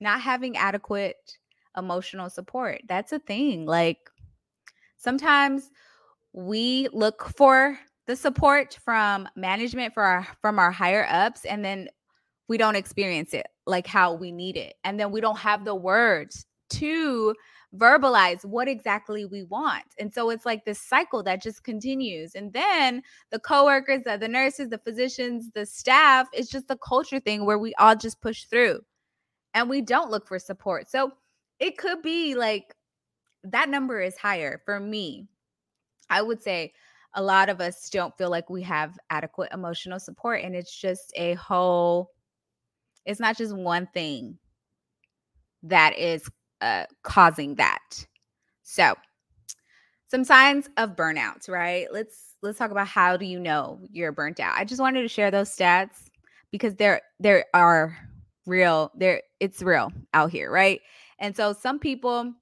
not 0.01 0.21
having 0.21 0.57
adequate 0.57 1.39
emotional 1.77 2.31
support, 2.31 2.81
that's 2.87 3.13
a 3.13 3.19
thing. 3.19 3.67
Like 3.67 3.99
sometimes 4.97 5.71
we 6.33 6.89
look 6.93 7.33
for 7.37 7.77
the 8.07 8.15
support 8.15 8.79
from 8.85 9.29
management 9.35 9.93
for 9.93 10.05
our 10.05 10.27
from 10.41 10.61
our 10.61 10.71
higher 10.71 11.05
ups 11.11 11.45
and 11.45 11.65
then 11.65 11.89
we 12.47 12.57
don't 12.57 12.77
experience 12.77 13.35
it 13.35 13.47
like 13.69 13.87
how 13.87 14.15
we 14.15 14.33
need 14.33 14.57
it 14.57 14.75
and 14.83 14.99
then 14.99 15.13
we 15.13 15.21
don't 15.21 15.39
have 15.39 15.65
the 15.65 15.75
words 15.75 16.47
to 16.71 17.35
verbalize 17.77 18.45
what 18.45 18.67
exactly 18.67 19.25
we 19.27 19.43
want. 19.45 19.85
And 19.99 20.13
so 20.13 20.31
it's 20.31 20.47
like 20.47 20.65
this 20.65 20.81
cycle 20.81 21.23
that 21.25 21.43
just 21.43 21.65
continues. 21.65 22.35
And 22.35 22.53
then 22.53 23.03
the 23.31 23.39
coworkers, 23.39 24.03
the, 24.05 24.17
the 24.17 24.29
nurses, 24.29 24.71
the 24.71 24.79
physicians, 24.79 25.51
the 25.53 25.67
staff, 25.67 26.29
it's 26.33 26.51
just 26.51 26.71
a 26.71 26.79
culture 26.79 27.21
thing 27.21 27.45
where 27.45 27.59
we 27.59 27.75
all 27.75 27.95
just 27.95 28.21
push 28.21 28.45
through 28.45 28.81
and 29.55 29.69
we 29.69 29.83
don't 29.83 30.11
look 30.11 30.27
for 30.27 30.39
support. 30.39 30.89
So 30.91 31.13
it 31.59 31.77
could 31.77 32.03
be 32.03 32.35
like 32.35 32.75
that 33.45 33.69
number 33.69 34.01
is 34.01 34.17
higher 34.17 34.63
for 34.65 34.81
me. 34.81 35.27
I 36.09 36.23
would 36.23 36.43
say 36.43 36.73
a 37.15 37.23
lot 37.23 37.49
of 37.49 37.61
us 37.61 37.91
don't 37.91 38.17
feel 38.17 38.31
like 38.31 38.49
we 38.49 38.63
have 38.63 38.99
adequate 39.11 39.51
emotional 39.53 40.01
support 40.01 40.43
and 40.43 40.55
it's 40.55 40.75
just 40.75 41.13
a 41.17 41.35
whole 41.35 42.11
it's 43.09 43.21
not 43.21 43.39
just 43.39 43.57
one 43.57 43.87
thing 43.87 44.39
that 45.63 45.99
is 45.99 46.29
uh, 46.61 46.85
causing 47.03 47.55
that. 47.55 48.07
So, 48.63 48.95
some 50.09 50.25
signs 50.25 50.69
of 50.77 50.95
burnout, 50.95 51.49
right? 51.49 51.87
Let's 51.91 52.35
let's 52.43 52.59
talk 52.59 52.71
about 52.71 52.87
how 52.87 53.17
do 53.17 53.25
you 53.25 53.41
know 53.41 53.81
you're 53.91 54.13
burnt 54.13 54.41
out. 54.41 54.55
I 54.57 54.65
just 54.65 54.81
wanted 54.81 55.03
to 55.03 55.09
share 55.09 55.31
those 55.31 55.55
stats 55.55 56.11
because 56.53 56.77
there 56.77 57.01
there 57.19 57.47
are 57.55 57.97
real 58.47 58.93
there 58.95 59.23
it's 59.41 59.63
real 59.63 59.91
out 60.13 60.31
here, 60.31 60.51
right? 60.51 60.81
And 61.19 61.35
so 61.35 61.55
some 61.55 61.79
people 61.79 62.35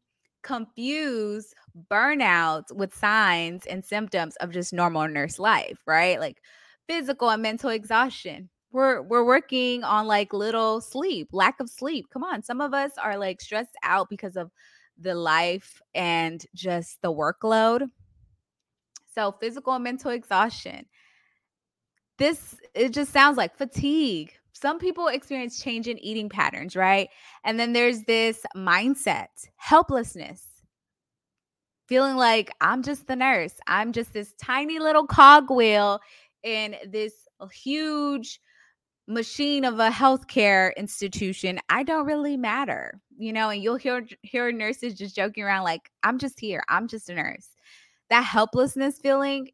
confuse 0.42 1.54
burnout 1.90 2.74
with 2.74 2.94
signs 2.94 3.66
and 3.66 3.84
symptoms 3.84 4.34
of 4.36 4.50
just 4.50 4.72
normal 4.72 5.06
nurse 5.06 5.38
life, 5.38 5.78
right? 5.86 6.18
Like 6.18 6.38
physical 6.88 7.30
and 7.30 7.42
mental 7.42 7.70
exhaustion, 7.70 8.48
we're 8.72 9.02
we're 9.02 9.24
working 9.24 9.84
on 9.84 10.06
like 10.06 10.32
little 10.32 10.80
sleep, 10.80 11.28
lack 11.32 11.60
of 11.60 11.70
sleep. 11.70 12.06
Come 12.12 12.24
on, 12.24 12.42
some 12.42 12.60
of 12.60 12.74
us 12.74 12.92
are 13.02 13.16
like 13.16 13.40
stressed 13.40 13.76
out 13.82 14.08
because 14.10 14.36
of 14.36 14.50
the 14.98 15.14
life 15.14 15.80
and 15.94 16.44
just 16.54 17.00
the 17.02 17.12
workload. 17.12 17.88
So 19.14 19.32
physical 19.40 19.72
and 19.72 19.84
mental 19.84 20.10
exhaustion. 20.10 20.86
This 22.18 22.56
it 22.74 22.92
just 22.92 23.12
sounds 23.12 23.36
like 23.36 23.56
fatigue. 23.56 24.32
Some 24.52 24.78
people 24.78 25.08
experience 25.08 25.62
change 25.62 25.86
in 25.86 25.98
eating 25.98 26.30
patterns, 26.30 26.76
right? 26.76 27.10
And 27.44 27.60
then 27.60 27.74
there's 27.74 28.02
this 28.04 28.40
mindset, 28.56 29.26
helplessness. 29.56 30.46
Feeling 31.88 32.16
like 32.16 32.50
I'm 32.60 32.82
just 32.82 33.06
the 33.06 33.16
nurse. 33.16 33.52
I'm 33.66 33.92
just 33.92 34.12
this 34.12 34.32
tiny 34.40 34.78
little 34.78 35.06
cogwheel 35.06 36.00
in 36.42 36.74
this 36.88 37.12
huge 37.52 38.40
machine 39.06 39.64
of 39.64 39.78
a 39.78 39.90
healthcare 39.90 40.74
institution, 40.76 41.60
I 41.68 41.82
don't 41.82 42.06
really 42.06 42.36
matter, 42.36 43.00
you 43.16 43.32
know, 43.32 43.50
and 43.50 43.62
you'll 43.62 43.76
hear 43.76 44.06
hear 44.22 44.50
nurses 44.52 44.94
just 44.94 45.16
joking 45.16 45.44
around 45.44 45.64
like, 45.64 45.90
I'm 46.02 46.18
just 46.18 46.40
here, 46.40 46.62
I'm 46.68 46.88
just 46.88 47.08
a 47.08 47.14
nurse. 47.14 47.48
That 48.10 48.24
helplessness 48.24 48.98
feeling 48.98 49.50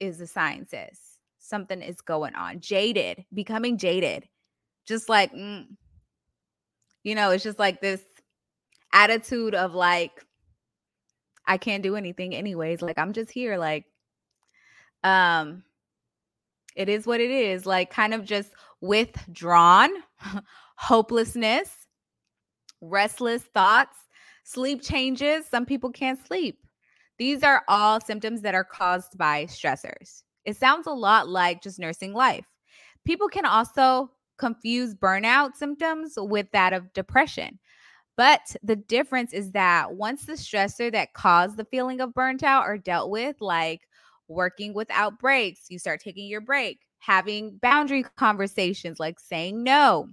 is 0.00 0.20
a 0.20 0.26
sign, 0.26 0.66
sis. 0.66 1.18
Something 1.38 1.82
is 1.82 2.00
going 2.00 2.34
on. 2.34 2.60
Jaded, 2.60 3.24
becoming 3.32 3.78
jaded. 3.78 4.28
Just 4.86 5.08
like, 5.08 5.32
mm, 5.32 5.66
you 7.02 7.14
know, 7.14 7.30
it's 7.30 7.44
just 7.44 7.58
like 7.58 7.80
this 7.80 8.02
attitude 8.92 9.54
of 9.54 9.74
like, 9.74 10.24
I 11.46 11.58
can't 11.58 11.82
do 11.82 11.96
anything 11.96 12.34
anyways. 12.34 12.82
Like, 12.82 12.98
I'm 12.98 13.12
just 13.12 13.30
here. 13.30 13.56
Like, 13.58 13.84
um, 15.02 15.64
it 16.76 16.88
is 16.88 17.06
what 17.06 17.20
it 17.20 17.30
is. 17.30 17.66
Like, 17.66 17.90
kind 17.90 18.14
of 18.14 18.24
just 18.24 18.52
withdrawn, 18.80 19.90
hopelessness, 20.76 21.70
restless 22.80 23.42
thoughts, 23.42 23.96
sleep 24.44 24.82
changes. 24.82 25.46
Some 25.46 25.66
people 25.66 25.90
can't 25.90 26.24
sleep. 26.26 26.58
These 27.18 27.42
are 27.42 27.62
all 27.68 28.00
symptoms 28.00 28.40
that 28.42 28.54
are 28.54 28.64
caused 28.64 29.18
by 29.18 29.44
stressors. 29.44 30.22
It 30.44 30.56
sounds 30.56 30.86
a 30.86 30.92
lot 30.92 31.28
like 31.28 31.62
just 31.62 31.78
nursing 31.78 32.14
life. 32.14 32.46
People 33.04 33.28
can 33.28 33.44
also 33.44 34.10
confuse 34.38 34.94
burnout 34.94 35.54
symptoms 35.54 36.14
with 36.16 36.50
that 36.52 36.72
of 36.72 36.92
depression. 36.94 37.58
But 38.16 38.56
the 38.62 38.76
difference 38.76 39.32
is 39.32 39.52
that 39.52 39.92
once 39.94 40.24
the 40.24 40.32
stressor 40.32 40.90
that 40.92 41.14
caused 41.14 41.56
the 41.56 41.64
feeling 41.66 42.00
of 42.00 42.14
burnt 42.14 42.42
out 42.42 42.64
are 42.64 42.78
dealt 42.78 43.10
with, 43.10 43.36
like 43.40 43.82
working 44.28 44.74
without 44.74 45.18
breaks, 45.18 45.66
you 45.68 45.78
start 45.78 46.00
taking 46.00 46.26
your 46.26 46.40
break, 46.40 46.80
having 47.00 47.58
boundary 47.62 48.04
conversations 48.16 49.00
like 49.00 49.18
saying 49.18 49.62
no 49.62 50.08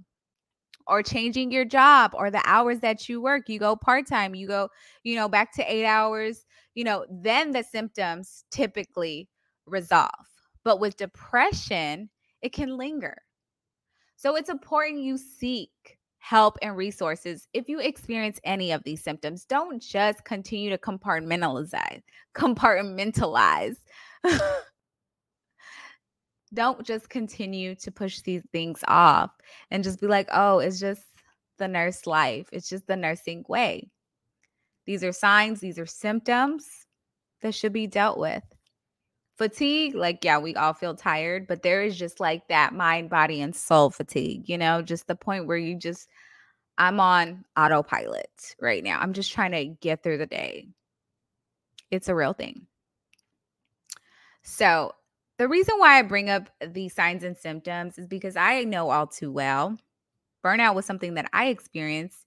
or 0.86 1.02
changing 1.02 1.52
your 1.52 1.64
job 1.64 2.12
or 2.14 2.30
the 2.30 2.42
hours 2.44 2.80
that 2.80 3.08
you 3.08 3.20
work 3.20 3.48
you 3.48 3.58
go 3.58 3.76
part-time 3.76 4.34
you 4.34 4.46
go 4.46 4.68
you 5.04 5.14
know 5.14 5.28
back 5.28 5.52
to 5.52 5.72
8 5.72 5.84
hours 5.84 6.44
you 6.74 6.84
know 6.84 7.04
then 7.10 7.52
the 7.52 7.62
symptoms 7.62 8.44
typically 8.50 9.28
resolve 9.66 10.10
but 10.64 10.80
with 10.80 10.96
depression 10.96 12.08
it 12.42 12.52
can 12.52 12.76
linger 12.76 13.16
so 14.16 14.34
it's 14.34 14.50
important 14.50 15.02
you 15.02 15.16
seek 15.16 15.98
help 16.28 16.58
and 16.60 16.76
resources 16.76 17.48
if 17.54 17.68
you 17.68 17.80
experience 17.80 18.38
any 18.44 18.72
of 18.72 18.82
these 18.84 19.02
symptoms. 19.02 19.44
Don't 19.44 19.80
just 19.80 20.24
continue 20.24 20.68
to 20.68 20.78
compartmentalize. 20.78 22.02
Compartmentalize. 22.34 23.76
Don't 26.54 26.84
just 26.84 27.08
continue 27.10 27.74
to 27.76 27.90
push 27.90 28.20
these 28.20 28.42
things 28.52 28.82
off 28.88 29.30
and 29.70 29.84
just 29.84 30.00
be 30.00 30.06
like, 30.06 30.28
"Oh, 30.32 30.58
it's 30.58 30.80
just 30.80 31.02
the 31.58 31.68
nurse 31.68 32.06
life. 32.06 32.48
It's 32.52 32.68
just 32.68 32.86
the 32.86 32.96
nursing 32.96 33.44
way." 33.48 33.90
These 34.86 35.04
are 35.04 35.12
signs, 35.12 35.60
these 35.60 35.78
are 35.78 35.86
symptoms 35.86 36.86
that 37.42 37.54
should 37.54 37.74
be 37.74 37.86
dealt 37.86 38.18
with. 38.18 38.42
Fatigue, 39.36 39.94
like, 39.94 40.24
yeah, 40.24 40.38
we 40.38 40.54
all 40.56 40.72
feel 40.72 40.94
tired, 40.94 41.46
but 41.46 41.62
there 41.62 41.82
is 41.82 41.96
just 41.96 42.20
like 42.20 42.48
that 42.48 42.74
mind, 42.74 43.10
body, 43.10 43.40
and 43.42 43.54
soul 43.54 43.90
fatigue, 43.90 44.48
you 44.48 44.58
know, 44.58 44.82
just 44.82 45.06
the 45.06 45.14
point 45.14 45.46
where 45.46 45.58
you 45.58 45.76
just, 45.76 46.08
I'm 46.78 47.00
on 47.00 47.44
autopilot 47.56 48.56
right 48.60 48.82
now. 48.82 48.98
I'm 48.98 49.12
just 49.12 49.30
trying 49.30 49.52
to 49.52 49.66
get 49.66 50.02
through 50.02 50.18
the 50.18 50.26
day. 50.26 50.68
It's 51.90 52.08
a 52.08 52.14
real 52.14 52.32
thing. 52.32 52.66
So, 54.42 54.94
the 55.38 55.48
reason 55.48 55.74
why 55.78 55.98
I 55.98 56.02
bring 56.02 56.30
up 56.30 56.50
these 56.66 56.94
signs 56.94 57.24
and 57.24 57.36
symptoms 57.36 57.98
is 57.98 58.06
because 58.06 58.36
I 58.36 58.64
know 58.64 58.90
all 58.90 59.06
too 59.06 59.32
well 59.32 59.78
burnout 60.44 60.74
was 60.74 60.86
something 60.86 61.14
that 61.14 61.28
I 61.32 61.46
experienced 61.46 62.26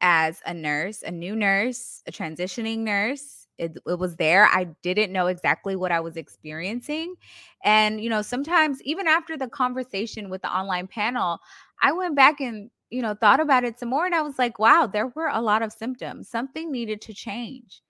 as 0.00 0.40
a 0.46 0.54
nurse, 0.54 1.02
a 1.02 1.10
new 1.10 1.34
nurse, 1.34 2.02
a 2.06 2.12
transitioning 2.12 2.78
nurse. 2.78 3.46
It, 3.58 3.76
it, 3.86 3.98
was 3.98 4.14
there. 4.16 4.46
I 4.46 4.68
didn't 4.82 5.10
know 5.12 5.26
exactly 5.26 5.74
what 5.74 5.90
I 5.90 5.98
was 5.98 6.16
experiencing. 6.16 7.16
And, 7.64 8.00
you 8.00 8.08
know, 8.08 8.22
sometimes 8.22 8.80
even 8.82 9.08
after 9.08 9.36
the 9.36 9.48
conversation 9.48 10.30
with 10.30 10.42
the 10.42 10.56
online 10.56 10.86
panel, 10.86 11.40
I 11.82 11.90
went 11.90 12.14
back 12.14 12.40
and, 12.40 12.70
you 12.90 13.02
know, 13.02 13.14
thought 13.14 13.40
about 13.40 13.64
it 13.64 13.80
some 13.80 13.88
more 13.88 14.06
and 14.06 14.14
I 14.14 14.22
was 14.22 14.38
like, 14.38 14.60
wow, 14.60 14.86
there 14.86 15.08
were 15.08 15.30
a 15.32 15.42
lot 15.42 15.62
of 15.62 15.72
symptoms. 15.72 16.28
Something 16.28 16.70
needed 16.70 17.00
to 17.02 17.14
change. 17.14 17.82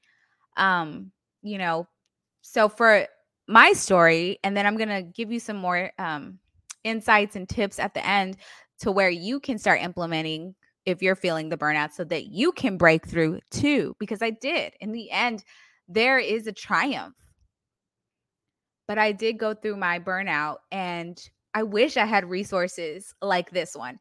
Um, 0.57 1.13
you 1.43 1.59
know, 1.59 1.87
so 2.41 2.71
for 2.71 3.07
my 3.49 3.73
story, 3.73 4.39
and 4.45 4.57
then 4.57 4.67
I'm 4.67 4.77
going 4.77 4.91
to 4.91 5.03
give 5.03 5.33
you 5.33 5.41
some 5.41 5.57
more 5.57 5.91
um 5.99 6.39
insights 6.85 7.35
and 7.35 7.49
tips 7.49 7.79
at 7.79 7.95
the 7.95 8.07
end 8.07 8.37
to 8.81 8.93
where 8.93 9.11
you 9.11 9.41
can 9.41 9.59
start 9.59 9.83
implementing 9.83 10.55
if 10.87 11.03
you're 11.03 11.17
feeling 11.17 11.49
the 11.49 11.59
burnout 11.59 11.93
so 11.93 12.05
that 12.05 12.27
you 12.27 12.53
can 12.53 12.77
break 12.77 13.07
through 13.07 13.41
too. 13.51 13.97
Because 13.99 14.23
I 14.23 14.31
did. 14.31 14.75
In 14.81 14.93
the 14.93 15.11
end, 15.11 15.45
there 15.89 16.19
is 16.19 16.47
a 16.47 16.53
triumph. 16.53 17.15
But 18.87 18.99
I 18.99 19.13
did 19.13 19.39
go 19.39 19.53
through 19.53 19.77
my 19.77 19.99
burnout 19.99 20.59
and 20.71 21.19
I 21.55 21.63
wish 21.63 21.97
I 21.97 22.07
had 22.07 22.25
resources 22.25 23.15
like 23.21 23.51
this 23.51 23.75
one. 23.75 23.99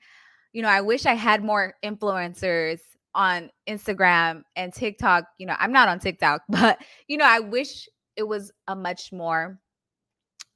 You 0.54 0.62
know, 0.62 0.70
I 0.70 0.82
wish 0.82 1.06
I 1.06 1.13
had 1.13 1.44
more 1.44 1.74
influencers 1.84 2.80
on 3.13 3.50
Instagram 3.68 4.44
and 4.56 4.74
TikTok. 4.74 5.25
You 5.39 5.48
know, 5.48 5.56
I'm 5.60 5.74
not 5.74 5.89
on 5.89 6.00
TikTok, 6.00 6.44
but, 6.50 6.80
you 7.08 7.18
know, 7.18 7.25
I 7.25 7.39
wish 7.39 7.89
it 8.18 8.28
was 8.28 8.52
a 8.68 8.76
much 8.76 9.12
more 9.14 9.60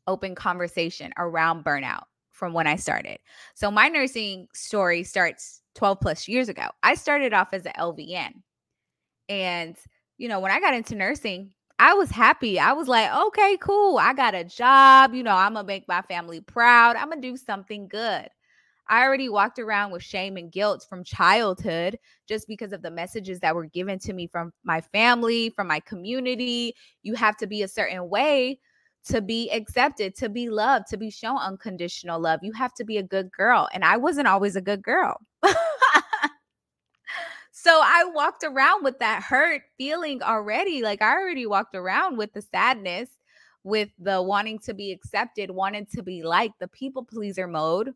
open 0.07 0.35
conversation 0.35 1.13
around 1.17 1.63
burnout 1.63 2.03
from 2.31 2.53
when 2.53 2.67
I 2.67 2.75
started. 2.75 3.19
So 3.53 3.69
my 3.69 3.87
nursing 3.87 4.47
story 4.53 5.03
starts 5.03 5.61
12 5.75 5.99
plus 6.01 6.27
years 6.27 6.49
ago. 6.49 6.67
I 6.83 6.95
started 6.95 7.33
off 7.33 7.53
as 7.53 7.65
an 7.65 7.73
LVN. 7.77 8.33
And, 9.29 9.77
you 10.17 10.27
know, 10.27 10.39
when 10.39 10.51
I 10.51 10.59
got 10.59 10.73
into 10.73 10.95
nursing, 10.95 11.53
I 11.77 11.93
was 11.93 12.09
happy. 12.09 12.59
I 12.59 12.73
was 12.73 12.87
like, 12.87 13.13
okay, 13.27 13.57
cool. 13.61 13.97
I 13.97 14.13
got 14.13 14.35
a 14.35 14.43
job. 14.43 15.13
You 15.13 15.23
know, 15.23 15.35
I'm 15.35 15.53
going 15.53 15.65
to 15.65 15.67
make 15.67 15.87
my 15.87 16.01
family 16.01 16.41
proud. 16.41 16.95
I'm 16.95 17.09
going 17.09 17.21
to 17.21 17.27
do 17.29 17.37
something 17.37 17.87
good. 17.87 18.27
I 18.87 19.03
already 19.03 19.29
walked 19.29 19.59
around 19.59 19.91
with 19.91 20.03
shame 20.03 20.37
and 20.37 20.51
guilt 20.51 20.85
from 20.89 21.03
childhood 21.03 21.97
just 22.27 22.47
because 22.47 22.73
of 22.73 22.81
the 22.81 22.91
messages 22.91 23.39
that 23.39 23.55
were 23.55 23.65
given 23.65 23.99
to 23.99 24.13
me 24.13 24.27
from 24.27 24.51
my 24.63 24.81
family, 24.81 25.49
from 25.51 25.67
my 25.67 25.79
community. 25.79 26.73
You 27.03 27.13
have 27.15 27.37
to 27.37 27.47
be 27.47 27.63
a 27.63 27.67
certain 27.67 28.09
way 28.09 28.59
to 29.05 29.21
be 29.21 29.49
accepted, 29.51 30.15
to 30.15 30.29
be 30.29 30.49
loved, 30.49 30.87
to 30.87 30.97
be 30.97 31.09
shown 31.09 31.37
unconditional 31.37 32.19
love. 32.19 32.41
You 32.43 32.51
have 32.53 32.73
to 32.75 32.83
be 32.83 32.97
a 32.97 33.03
good 33.03 33.31
girl. 33.31 33.67
And 33.73 33.83
I 33.83 33.97
wasn't 33.97 34.27
always 34.27 34.55
a 34.55 34.61
good 34.61 34.83
girl. 34.83 35.17
so 37.51 37.81
I 37.83 38.03
walked 38.13 38.43
around 38.43 38.83
with 38.83 38.99
that 38.99 39.23
hurt 39.23 39.61
feeling 39.77 40.21
already. 40.21 40.81
Like 40.81 41.01
I 41.01 41.13
already 41.13 41.45
walked 41.47 41.75
around 41.75 42.17
with 42.17 42.33
the 42.33 42.41
sadness, 42.41 43.09
with 43.63 43.89
the 43.97 44.21
wanting 44.21 44.59
to 44.59 44.73
be 44.73 44.91
accepted, 44.91 45.49
wanting 45.49 45.87
to 45.95 46.03
be 46.03 46.23
liked, 46.23 46.59
the 46.59 46.67
people 46.67 47.03
pleaser 47.03 47.47
mode 47.47 47.93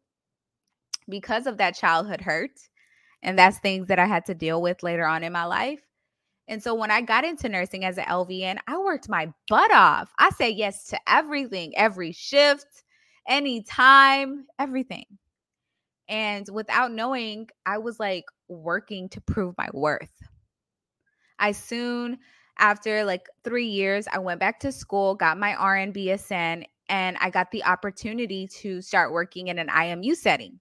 because 1.10 1.48
of 1.48 1.58
that 1.58 1.76
childhood 1.76 2.22
hurt. 2.22 2.52
And 3.24 3.38
that's 3.38 3.58
things 3.60 3.88
that 3.88 4.00
I 4.00 4.06
had 4.06 4.26
to 4.26 4.36
deal 4.36 4.62
with 4.62 4.84
later 4.84 5.06
on 5.06 5.24
in 5.24 5.34
my 5.34 5.46
life. 5.46 5.82
And 6.48 6.62
so 6.62 6.76
when 6.76 6.92
I 6.92 7.02
got 7.02 7.24
into 7.24 7.50
nursing 7.50 7.86
as 7.86 7.98
an 7.98 8.06
LVN, 8.06 8.58
I 8.68 8.78
worked 8.78 9.10
my 9.10 9.34
butt 9.50 9.72
off. 9.72 10.12
I 10.20 10.30
said 10.30 10.54
yes 10.56 10.86
to 10.88 11.00
everything, 11.08 11.76
every 11.76 12.12
shift, 12.12 12.84
any 13.28 13.64
time, 13.64 14.46
everything. 14.60 15.06
And 16.08 16.48
without 16.52 16.92
knowing, 16.92 17.50
I 17.66 17.80
was 17.80 18.00
like 18.00 18.26
working 18.48 19.10
to 19.10 19.22
prove 19.22 19.56
my 19.58 19.70
worth. 19.74 20.12
I 21.40 21.52
soon, 21.52 22.20
after 22.60 23.04
like 23.04 23.28
three 23.44 23.66
years, 23.66 24.08
I 24.14 24.20
went 24.20 24.40
back 24.40 24.60
to 24.62 24.72
school, 24.72 25.16
got 25.16 25.40
my 25.40 25.54
RN 25.54 25.94
BSN, 25.94 26.64
and 26.90 27.18
I 27.20 27.30
got 27.32 27.50
the 27.52 27.64
opportunity 27.66 28.48
to 28.60 28.82
start 28.82 29.12
working 29.12 29.48
in 29.48 29.58
an 29.58 29.68
IMU 29.68 30.16
setting. 30.16 30.60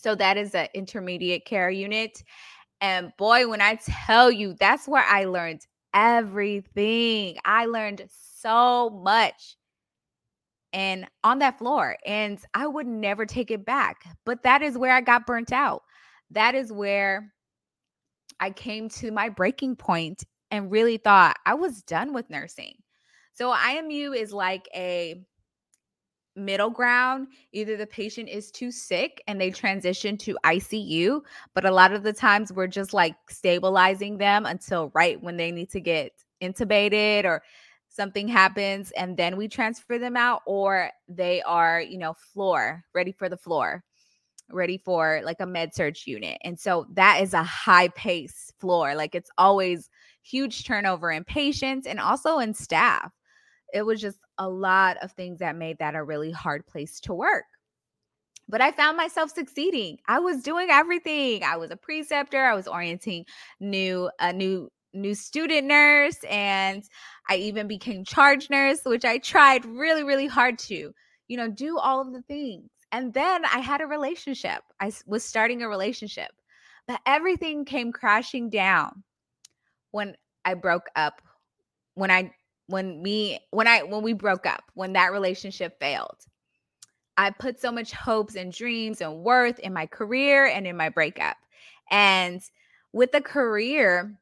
So 0.00 0.14
that 0.14 0.36
is 0.36 0.54
an 0.54 0.68
intermediate 0.74 1.44
care 1.44 1.70
unit. 1.70 2.22
And 2.80 3.12
boy, 3.18 3.46
when 3.48 3.60
I 3.60 3.78
tell 4.06 4.30
you, 4.30 4.54
that's 4.58 4.88
where 4.88 5.04
I 5.04 5.26
learned 5.26 5.60
everything. 5.92 7.36
I 7.44 7.66
learned 7.66 8.08
so 8.08 8.90
much 8.90 9.56
and 10.72 11.06
on 11.24 11.40
that 11.40 11.58
floor 11.58 11.96
and 12.06 12.38
I 12.54 12.66
would 12.66 12.86
never 12.86 13.26
take 13.26 13.50
it 13.50 13.66
back. 13.66 14.04
But 14.24 14.42
that 14.44 14.62
is 14.62 14.78
where 14.78 14.94
I 14.94 15.02
got 15.02 15.26
burnt 15.26 15.52
out. 15.52 15.82
That 16.30 16.54
is 16.54 16.72
where 16.72 17.32
I 18.38 18.50
came 18.50 18.88
to 18.90 19.10
my 19.10 19.28
breaking 19.28 19.76
point 19.76 20.24
and 20.50 20.70
really 20.70 20.96
thought 20.96 21.36
I 21.44 21.54
was 21.54 21.82
done 21.82 22.14
with 22.14 22.30
nursing. 22.30 22.74
So 23.34 23.52
IMU 23.52 24.16
is 24.16 24.32
like 24.32 24.68
a 24.74 25.22
middle 26.44 26.70
ground. 26.70 27.28
Either 27.52 27.76
the 27.76 27.86
patient 27.86 28.28
is 28.28 28.50
too 28.50 28.70
sick 28.70 29.22
and 29.26 29.40
they 29.40 29.50
transition 29.50 30.16
to 30.18 30.38
ICU, 30.44 31.20
but 31.54 31.64
a 31.64 31.70
lot 31.70 31.92
of 31.92 32.02
the 32.02 32.12
times 32.12 32.52
we're 32.52 32.66
just 32.66 32.92
like 32.92 33.14
stabilizing 33.28 34.18
them 34.18 34.46
until 34.46 34.90
right 34.94 35.22
when 35.22 35.36
they 35.36 35.52
need 35.52 35.70
to 35.70 35.80
get 35.80 36.12
intubated 36.42 37.24
or 37.24 37.42
something 37.88 38.28
happens 38.28 38.92
and 38.92 39.16
then 39.16 39.36
we 39.36 39.48
transfer 39.48 39.98
them 39.98 40.16
out 40.16 40.42
or 40.46 40.90
they 41.08 41.42
are, 41.42 41.80
you 41.80 41.98
know, 41.98 42.14
floor, 42.14 42.84
ready 42.94 43.12
for 43.12 43.28
the 43.28 43.36
floor, 43.36 43.82
ready 44.50 44.78
for 44.78 45.20
like 45.24 45.40
a 45.40 45.46
med 45.46 45.74
surg 45.74 45.96
unit. 46.06 46.38
And 46.42 46.58
so 46.58 46.86
that 46.94 47.20
is 47.22 47.34
a 47.34 47.42
high 47.42 47.88
pace 47.88 48.52
floor. 48.58 48.94
Like 48.94 49.14
it's 49.14 49.30
always 49.38 49.90
huge 50.22 50.64
turnover 50.64 51.10
in 51.10 51.24
patients 51.24 51.86
and 51.86 51.98
also 51.98 52.38
in 52.38 52.54
staff 52.54 53.12
it 53.72 53.82
was 53.82 54.00
just 54.00 54.18
a 54.38 54.48
lot 54.48 54.96
of 55.02 55.12
things 55.12 55.38
that 55.40 55.56
made 55.56 55.78
that 55.78 55.94
a 55.94 56.02
really 56.02 56.30
hard 56.30 56.66
place 56.66 57.00
to 57.00 57.14
work. 57.14 57.44
But 58.48 58.60
I 58.60 58.72
found 58.72 58.96
myself 58.96 59.30
succeeding. 59.30 59.98
I 60.08 60.18
was 60.18 60.42
doing 60.42 60.68
everything. 60.70 61.44
I 61.44 61.56
was 61.56 61.70
a 61.70 61.76
preceptor, 61.76 62.44
I 62.44 62.54
was 62.54 62.66
orienting 62.66 63.26
new 63.60 64.10
a 64.18 64.32
new 64.32 64.70
new 64.92 65.14
student 65.14 65.68
nurse 65.68 66.16
and 66.28 66.82
I 67.28 67.36
even 67.36 67.68
became 67.68 68.04
charge 68.04 68.50
nurse, 68.50 68.80
which 68.84 69.04
I 69.04 69.18
tried 69.18 69.64
really 69.64 70.02
really 70.02 70.26
hard 70.26 70.58
to, 70.60 70.92
you 71.28 71.36
know, 71.36 71.48
do 71.48 71.78
all 71.78 72.00
of 72.00 72.12
the 72.12 72.22
things. 72.22 72.68
And 72.92 73.14
then 73.14 73.44
I 73.44 73.60
had 73.60 73.80
a 73.80 73.86
relationship. 73.86 74.62
I 74.80 74.90
was 75.06 75.24
starting 75.24 75.62
a 75.62 75.68
relationship. 75.68 76.30
But 76.88 77.00
everything 77.06 77.64
came 77.64 77.92
crashing 77.92 78.50
down 78.50 79.04
when 79.92 80.16
I 80.44 80.54
broke 80.54 80.88
up 80.96 81.22
when 81.94 82.10
I 82.10 82.32
when 82.70 83.02
me 83.02 83.40
when 83.50 83.66
I 83.66 83.82
when 83.82 84.02
we 84.02 84.12
broke 84.12 84.46
up, 84.46 84.64
when 84.74 84.94
that 84.94 85.12
relationship 85.12 85.78
failed. 85.80 86.16
I 87.16 87.30
put 87.30 87.60
so 87.60 87.70
much 87.70 87.92
hopes 87.92 88.34
and 88.34 88.52
dreams 88.52 89.02
and 89.02 89.22
worth 89.22 89.58
in 89.58 89.74
my 89.74 89.86
career 89.86 90.46
and 90.46 90.66
in 90.66 90.76
my 90.76 90.88
breakup. 90.88 91.36
And 91.90 92.40
with 92.92 93.12
the 93.12 93.20
career, 93.20 94.18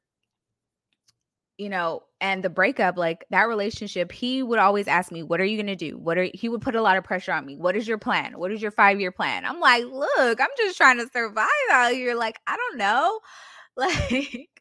you 1.58 1.68
know, 1.68 2.02
and 2.20 2.42
the 2.42 2.50
breakup, 2.50 2.96
like 2.96 3.24
that 3.30 3.48
relationship, 3.48 4.10
he 4.10 4.42
would 4.42 4.58
always 4.58 4.88
ask 4.88 5.12
me, 5.12 5.22
What 5.22 5.40
are 5.40 5.44
you 5.44 5.56
going 5.56 5.66
to 5.66 5.76
do? 5.76 5.98
What 5.98 6.18
are 6.18 6.28
he 6.34 6.48
would 6.48 6.62
put 6.62 6.74
a 6.74 6.82
lot 6.82 6.96
of 6.96 7.04
pressure 7.04 7.32
on 7.32 7.46
me? 7.46 7.56
What 7.56 7.76
is 7.76 7.86
your 7.86 7.98
plan? 7.98 8.38
What 8.38 8.50
is 8.52 8.62
your 8.62 8.70
five 8.70 9.00
year 9.00 9.12
plan? 9.12 9.44
I'm 9.44 9.60
like, 9.60 9.84
Look, 9.84 10.40
I'm 10.40 10.48
just 10.56 10.76
trying 10.76 10.98
to 10.98 11.08
survive 11.12 11.48
out 11.70 11.92
here. 11.92 12.14
Like, 12.14 12.38
I 12.46 12.56
don't 12.56 12.78
know. 12.78 13.20
Like, 13.76 14.57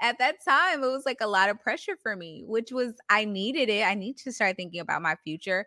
at 0.00 0.18
that 0.18 0.36
time 0.46 0.82
it 0.82 0.86
was 0.86 1.06
like 1.06 1.20
a 1.20 1.26
lot 1.26 1.48
of 1.48 1.60
pressure 1.60 1.96
for 2.02 2.16
me 2.16 2.42
which 2.46 2.70
was 2.72 2.94
i 3.08 3.24
needed 3.24 3.68
it 3.68 3.86
i 3.86 3.94
need 3.94 4.16
to 4.16 4.32
start 4.32 4.56
thinking 4.56 4.80
about 4.80 5.02
my 5.02 5.16
future 5.24 5.66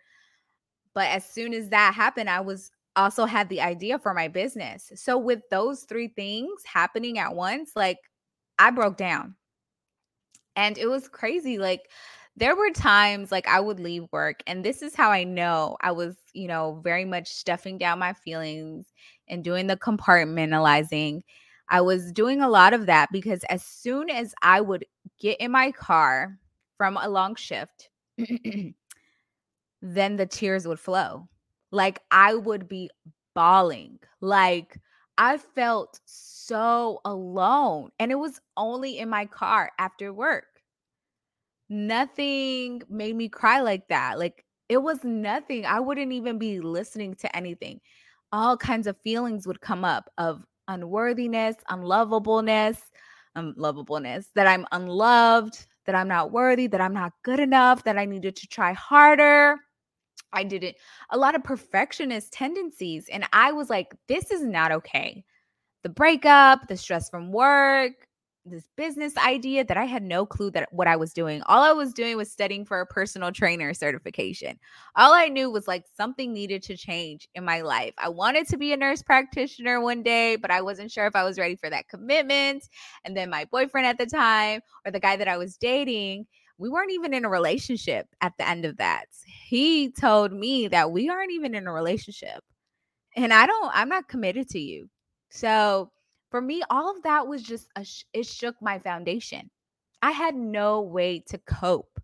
but 0.94 1.08
as 1.08 1.28
soon 1.28 1.54
as 1.54 1.70
that 1.70 1.94
happened 1.94 2.30
i 2.30 2.40
was 2.40 2.72
also 3.00 3.26
had 3.26 3.50
the 3.50 3.62
idea 3.62 3.98
for 4.00 4.14
my 4.14 4.28
business. 4.28 4.92
So, 4.96 5.18
with 5.18 5.42
those 5.50 5.84
three 5.84 6.10
things 6.10 6.62
happening 6.66 7.18
at 7.18 7.36
once, 7.36 7.72
like 7.76 7.98
I 8.58 8.72
broke 8.72 8.98
down. 8.98 9.36
And 10.56 10.78
it 10.78 10.88
was 10.88 11.08
crazy. 11.08 11.58
Like, 11.58 11.90
there 12.36 12.56
were 12.56 12.72
times 12.72 13.32
like 13.32 13.48
I 13.48 13.60
would 13.60 13.80
leave 13.80 14.06
work, 14.12 14.42
and 14.48 14.64
this 14.64 14.82
is 14.82 14.96
how 14.96 15.12
I 15.12 15.24
know 15.24 15.78
I 15.82 15.92
was, 15.92 16.16
you 16.34 16.48
know, 16.48 16.82
very 16.84 17.06
much 17.06 17.30
stuffing 17.30 17.78
down 17.78 18.00
my 18.00 18.14
feelings 18.14 18.88
and 19.28 19.44
doing 19.44 19.68
the 19.68 19.78
compartmentalizing. 19.78 21.22
I 21.70 21.82
was 21.82 22.12
doing 22.12 22.42
a 22.42 22.50
lot 22.50 22.74
of 22.74 22.88
that 22.88 23.10
because 23.12 23.44
as 23.46 23.64
soon 23.64 24.10
as 24.10 24.34
I 24.42 24.62
would 24.62 24.86
get 25.20 25.40
in 25.40 25.52
my 25.52 25.72
car 25.72 26.38
from 26.78 26.98
a 26.98 27.08
long 27.08 27.36
shift, 27.36 27.90
then 29.82 30.16
the 30.18 30.26
tears 30.26 30.68
would 30.68 30.80
flow. 30.80 31.28
Like 31.72 32.02
I 32.12 32.34
would 32.36 32.68
be 32.68 32.90
bawling. 33.36 34.00
Like 34.22 34.80
I 35.18 35.38
felt 35.38 36.00
so 36.06 37.02
alone. 37.06 37.92
And 38.00 38.12
it 38.12 38.16
was 38.16 38.42
only 38.58 38.98
in 38.98 39.10
my 39.10 39.26
car 39.26 39.72
after 39.78 40.12
work. 40.14 40.46
Nothing 41.70 42.82
made 42.90 43.16
me 43.16 43.30
cry 43.30 43.62
like 43.62 43.88
that. 43.90 44.18
Like 44.18 44.44
it 44.70 44.78
was 44.78 45.04
nothing. 45.04 45.66
I 45.66 45.80
wouldn't 45.80 46.12
even 46.12 46.40
be 46.40 46.60
listening 46.60 47.16
to 47.16 47.36
anything. 47.36 47.80
All 48.32 48.58
kinds 48.58 48.88
of 48.88 48.98
feelings 49.02 49.46
would 49.48 49.62
come 49.62 49.86
up 49.86 50.10
of 50.18 50.46
unworthiness, 50.70 51.58
unlovableness, 51.70 52.78
um, 53.36 53.54
unlovableness, 53.58 54.28
that 54.36 54.48
I'm 54.48 54.66
unloved, 54.72 55.66
that 55.86 55.96
I'm 55.96 56.08
not 56.08 56.32
worthy, 56.32 56.68
that 56.68 56.80
I'm 56.80 56.94
not 56.94 57.12
good 57.24 57.42
enough, 57.42 57.84
that 57.84 57.98
I 57.98 58.06
needed 58.06 58.38
to 58.38 58.48
try 58.48 58.72
harder. 58.74 59.58
I 60.32 60.44
didn't, 60.44 60.76
a 61.10 61.18
lot 61.18 61.36
of 61.36 61.44
perfectionist 61.44 62.32
tendencies. 62.32 63.10
And 63.10 63.26
I 63.34 63.52
was 63.52 63.70
like, 63.70 63.96
this 64.08 64.32
is 64.32 64.44
not 64.44 64.72
okay. 64.72 65.26
The 65.84 65.90
breakup, 65.90 66.68
the 66.68 66.78
stress 66.78 67.10
from 67.10 67.32
work, 67.32 68.08
this 68.50 68.68
business 68.76 69.16
idea 69.18 69.64
that 69.64 69.78
I 69.78 69.86
had 69.86 70.04
no 70.04 70.26
clue 70.26 70.52
that 70.52 70.68
what 70.72 70.88
I 70.88 70.96
was 70.96 71.14
doing. 71.14 71.42
All 71.46 71.64
I 71.64 71.72
was 71.72 71.94
doing 71.94 72.18
was 72.18 72.32
studying 72.32 72.66
for 72.66 72.82
a 72.82 72.86
personal 72.86 73.32
trainer 73.32 73.74
certification. 73.74 74.60
All 74.96 75.14
I 75.14 75.28
knew 75.28 75.50
was 75.50 75.68
like 75.68 75.86
something 75.96 76.34
needed 76.34 76.64
to 76.64 76.78
change 76.78 77.28
in 77.36 77.46
my 77.46 77.62
life. 77.62 77.94
I 77.98 78.10
wanted 78.10 78.48
to 78.50 78.58
be 78.58 78.74
a 78.74 78.78
nurse 78.78 79.02
practitioner 79.02 79.82
one 79.82 80.04
day, 80.04 80.36
but 80.36 80.52
I 80.52 80.62
wasn't 80.62 80.92
sure 80.92 81.08
if 81.08 81.16
I 81.16 81.24
was 81.24 81.40
ready 81.40 81.56
for 81.56 81.70
that 81.70 81.88
commitment. 81.88 82.68
And 83.06 83.16
then 83.16 83.30
my 83.30 83.46
boyfriend 83.46 83.88
at 83.88 83.98
the 83.98 84.06
time 84.06 84.62
or 84.86 84.92
the 84.92 85.00
guy 85.00 85.16
that 85.16 85.28
I 85.28 85.38
was 85.38 85.58
dating, 85.58 86.26
we 86.58 86.70
weren't 86.70 86.92
even 86.92 87.14
in 87.14 87.26
a 87.26 87.30
relationship 87.30 88.08
at 88.22 88.34
the 88.38 88.48
end 88.48 88.66
of 88.66 88.78
that. 88.78 89.06
He 89.26 89.92
told 89.92 90.34
me 90.34 90.68
that 90.68 90.92
we 90.92 91.10
aren't 91.10 91.32
even 91.32 91.56
in 91.56 91.68
a 91.68 91.74
relationship. 91.74 92.44
And 93.16 93.34
I 93.34 93.46
don't 93.46 93.72
I'm 93.74 93.90
not 93.90 94.08
committed 94.08 94.50
to 94.50 94.60
you. 94.60 94.90
So, 95.30 95.92
for 96.30 96.42
me, 96.42 96.62
all 96.70 96.96
of 96.96 97.04
that 97.04 97.28
was 97.28 97.44
just 97.44 97.70
a 97.76 97.86
it 98.14 98.26
shook 98.26 98.56
my 98.62 98.80
foundation. 98.80 99.50
I 100.02 100.12
had 100.12 100.36
no 100.36 100.82
way 100.82 101.24
to 101.28 101.38
cope. 101.40 102.00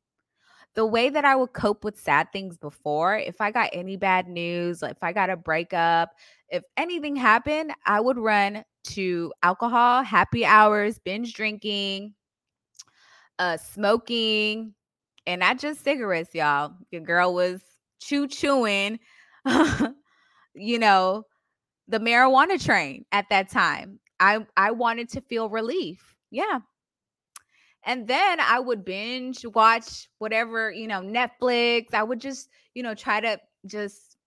The 0.73 0.85
way 0.85 1.09
that 1.09 1.23
I 1.23 1.35
would 1.35 1.53
cope 1.53 1.85
with 1.85 1.97
sad 1.99 2.33
things 2.33 2.57
before, 2.57 3.17
if 3.17 3.39
I 3.39 3.51
got 3.51 3.69
any 3.71 3.95
bad 3.95 4.27
news, 4.27 4.83
if 4.83 5.01
I 5.01 5.13
got 5.13 5.29
a 5.29 5.37
breakup, 5.37 6.11
if 6.49 6.63
anything 6.75 7.15
happened, 7.15 7.71
I 7.85 8.01
would 8.01 8.17
run 8.17 8.65
to 8.85 9.33
alcohol, 9.41 10.03
happy 10.03 10.45
hours, 10.45 10.99
binge 10.99 11.33
drinking, 11.33 12.13
uh 13.39 13.57
smoking, 13.57 14.73
and 15.25 15.39
not 15.39 15.59
just 15.59 15.83
cigarettes, 15.83 16.35
y'all. 16.35 16.73
Your 16.91 17.01
girl 17.01 17.33
was 17.33 17.61
chew 18.01 18.27
chewing, 18.27 18.99
you 20.53 20.79
know, 20.79 21.23
the 21.87 21.99
marijuana 21.99 22.63
train 22.63 23.05
at 23.11 23.29
that 23.29 23.49
time. 23.49 23.99
I 24.19 24.45
I 24.55 24.71
wanted 24.71 25.09
to 25.09 25.21
feel 25.21 25.49
relief. 25.49 26.15
Yeah. 26.31 26.59
And 27.83 28.07
then 28.07 28.39
I 28.39 28.59
would 28.59 28.83
binge 28.83 29.45
watch 29.53 30.09
whatever, 30.17 30.71
you 30.71 30.87
know, 30.87 31.01
Netflix. 31.01 31.93
I 31.93 32.01
would 32.01 32.19
just, 32.19 32.49
you 32.73 32.81
know, 32.81 32.95
try 32.95 33.21
to 33.21 33.39
just 33.67 34.17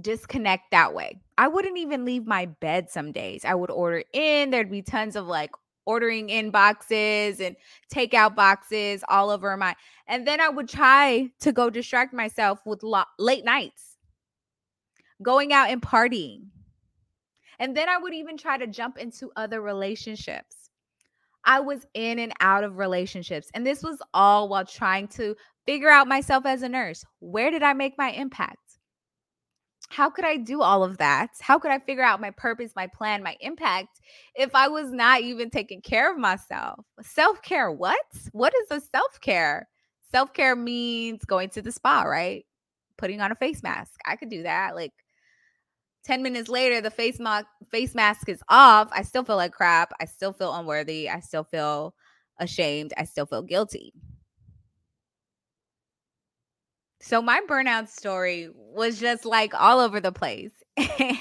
disconnect 0.00 0.70
that 0.70 0.94
way. 0.94 1.20
I 1.36 1.48
wouldn't 1.48 1.76
even 1.76 2.06
leave 2.06 2.26
my 2.26 2.46
bed 2.46 2.88
some 2.90 3.12
days. 3.12 3.44
I 3.44 3.54
would 3.54 3.70
order 3.70 4.02
in. 4.14 4.50
There'd 4.50 4.70
be 4.70 4.80
tons 4.80 5.14
of 5.14 5.26
like 5.26 5.50
ordering 5.84 6.30
in 6.30 6.50
boxes 6.50 7.40
and 7.40 7.56
takeout 7.92 8.34
boxes 8.34 9.02
all 9.08 9.30
over 9.30 9.56
my 9.56 9.74
and 10.06 10.26
then 10.26 10.40
I 10.40 10.48
would 10.48 10.68
try 10.68 11.30
to 11.40 11.52
go 11.52 11.70
distract 11.70 12.14
myself 12.14 12.60
with 12.64 12.82
lo- 12.82 13.02
late 13.18 13.44
nights. 13.44 13.96
Going 15.22 15.52
out 15.52 15.70
and 15.70 15.82
partying 15.82 16.46
and 17.58 17.76
then 17.76 17.88
I 17.88 17.98
would 17.98 18.14
even 18.14 18.36
try 18.36 18.58
to 18.58 18.66
jump 18.66 18.98
into 18.98 19.30
other 19.36 19.60
relationships. 19.60 20.70
I 21.44 21.60
was 21.60 21.86
in 21.94 22.18
and 22.18 22.32
out 22.40 22.64
of 22.64 22.78
relationships. 22.78 23.48
And 23.54 23.66
this 23.66 23.82
was 23.82 24.00
all 24.14 24.48
while 24.48 24.64
trying 24.64 25.08
to 25.08 25.34
figure 25.66 25.90
out 25.90 26.08
myself 26.08 26.46
as 26.46 26.62
a 26.62 26.68
nurse. 26.68 27.04
Where 27.20 27.50
did 27.50 27.62
I 27.62 27.72
make 27.72 27.98
my 27.98 28.10
impact? 28.10 28.58
How 29.88 30.08
could 30.08 30.24
I 30.24 30.38
do 30.38 30.62
all 30.62 30.82
of 30.82 30.96
that? 30.98 31.30
How 31.40 31.58
could 31.58 31.70
I 31.70 31.78
figure 31.78 32.04
out 32.04 32.20
my 32.20 32.30
purpose, 32.30 32.72
my 32.74 32.86
plan, 32.86 33.22
my 33.22 33.36
impact 33.40 34.00
if 34.34 34.54
I 34.54 34.68
was 34.68 34.90
not 34.90 35.20
even 35.20 35.50
taking 35.50 35.82
care 35.82 36.10
of 36.10 36.18
myself? 36.18 36.84
Self 37.02 37.42
care, 37.42 37.70
what? 37.70 38.00
What 38.32 38.54
is 38.62 38.70
a 38.70 38.80
self 38.80 39.20
care? 39.20 39.68
Self 40.10 40.32
care 40.32 40.56
means 40.56 41.24
going 41.26 41.50
to 41.50 41.62
the 41.62 41.72
spa, 41.72 42.02
right? 42.02 42.46
Putting 42.96 43.20
on 43.20 43.32
a 43.32 43.36
face 43.36 43.62
mask. 43.62 44.00
I 44.06 44.16
could 44.16 44.30
do 44.30 44.44
that. 44.44 44.74
Like, 44.74 44.92
10 46.04 46.22
minutes 46.22 46.48
later 46.48 46.80
the 46.80 46.90
face 46.90 47.18
mask 47.18 47.46
face 47.70 47.94
mask 47.94 48.28
is 48.28 48.42
off 48.48 48.88
i 48.92 49.02
still 49.02 49.24
feel 49.24 49.36
like 49.36 49.52
crap 49.52 49.92
i 50.00 50.04
still 50.04 50.32
feel 50.32 50.54
unworthy 50.54 51.08
i 51.08 51.20
still 51.20 51.44
feel 51.44 51.94
ashamed 52.38 52.92
i 52.96 53.04
still 53.04 53.26
feel 53.26 53.42
guilty 53.42 53.92
so 57.00 57.20
my 57.20 57.40
burnout 57.48 57.88
story 57.88 58.48
was 58.54 58.98
just 58.98 59.24
like 59.24 59.52
all 59.54 59.80
over 59.80 60.00
the 60.00 60.12
place 60.12 60.52
and 60.76 61.18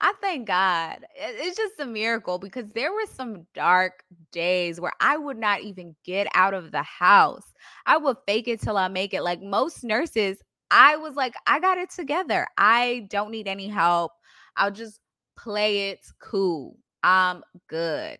I 0.00 0.12
thank 0.20 0.46
God. 0.46 1.06
It's 1.14 1.56
just 1.56 1.80
a 1.80 1.86
miracle 1.86 2.38
because 2.38 2.70
there 2.72 2.92
were 2.92 3.06
some 3.14 3.46
dark 3.54 4.04
days 4.30 4.80
where 4.80 4.92
I 5.00 5.16
would 5.16 5.38
not 5.38 5.62
even 5.62 5.96
get 6.04 6.28
out 6.34 6.54
of 6.54 6.70
the 6.70 6.82
house. 6.82 7.52
I 7.86 7.96
would 7.96 8.18
fake 8.26 8.48
it 8.48 8.60
till 8.60 8.76
I 8.76 8.88
make 8.88 9.14
it. 9.14 9.22
Like 9.22 9.42
most 9.42 9.84
nurses, 9.84 10.38
I 10.70 10.96
was 10.96 11.14
like, 11.14 11.34
I 11.46 11.60
got 11.60 11.78
it 11.78 11.90
together. 11.90 12.46
I 12.58 13.06
don't 13.10 13.30
need 13.30 13.48
any 13.48 13.68
help. 13.68 14.12
I'll 14.56 14.70
just 14.70 15.00
play 15.36 15.90
it 15.90 16.00
cool. 16.20 16.78
I'm 17.02 17.42
good. 17.68 18.18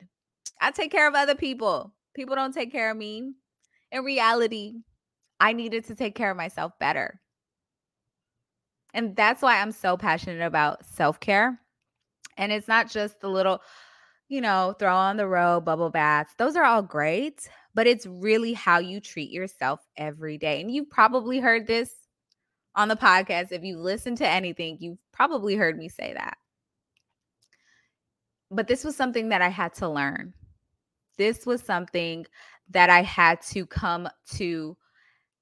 I 0.60 0.70
take 0.70 0.92
care 0.92 1.08
of 1.08 1.14
other 1.14 1.34
people. 1.34 1.92
People 2.14 2.36
don't 2.36 2.54
take 2.54 2.72
care 2.72 2.90
of 2.90 2.96
me. 2.96 3.32
In 3.92 4.04
reality, 4.04 4.74
I 5.40 5.52
needed 5.52 5.84
to 5.86 5.94
take 5.94 6.14
care 6.14 6.30
of 6.30 6.36
myself 6.36 6.72
better. 6.78 7.20
And 8.94 9.14
that's 9.14 9.42
why 9.42 9.60
I'm 9.60 9.72
so 9.72 9.96
passionate 9.96 10.44
about 10.44 10.86
self 10.86 11.20
care. 11.20 11.60
And 12.38 12.52
it's 12.52 12.68
not 12.68 12.90
just 12.90 13.20
the 13.20 13.28
little, 13.28 13.60
you 14.28 14.40
know, 14.40 14.74
throw 14.78 14.94
on 14.94 15.16
the 15.16 15.26
robe, 15.26 15.64
bubble 15.64 15.90
baths. 15.90 16.32
Those 16.38 16.56
are 16.56 16.64
all 16.64 16.82
great, 16.82 17.48
but 17.74 17.86
it's 17.86 18.06
really 18.06 18.54
how 18.54 18.78
you 18.78 19.00
treat 19.00 19.30
yourself 19.30 19.80
every 19.96 20.38
day. 20.38 20.60
And 20.60 20.70
you've 20.70 20.90
probably 20.90 21.40
heard 21.40 21.66
this 21.66 21.92
on 22.76 22.88
the 22.88 22.96
podcast, 22.96 23.52
if 23.52 23.64
you 23.64 23.78
listen 23.78 24.14
to 24.16 24.28
anything, 24.28 24.76
you've 24.80 24.98
probably 25.12 25.56
heard 25.56 25.78
me 25.78 25.88
say 25.88 26.12
that. 26.12 26.36
But 28.50 28.68
this 28.68 28.84
was 28.84 28.94
something 28.94 29.30
that 29.30 29.42
I 29.42 29.48
had 29.48 29.74
to 29.74 29.88
learn. 29.88 30.34
This 31.16 31.46
was 31.46 31.62
something 31.62 32.26
that 32.70 32.90
I 32.90 33.02
had 33.02 33.40
to 33.42 33.66
come 33.66 34.08
to 34.34 34.76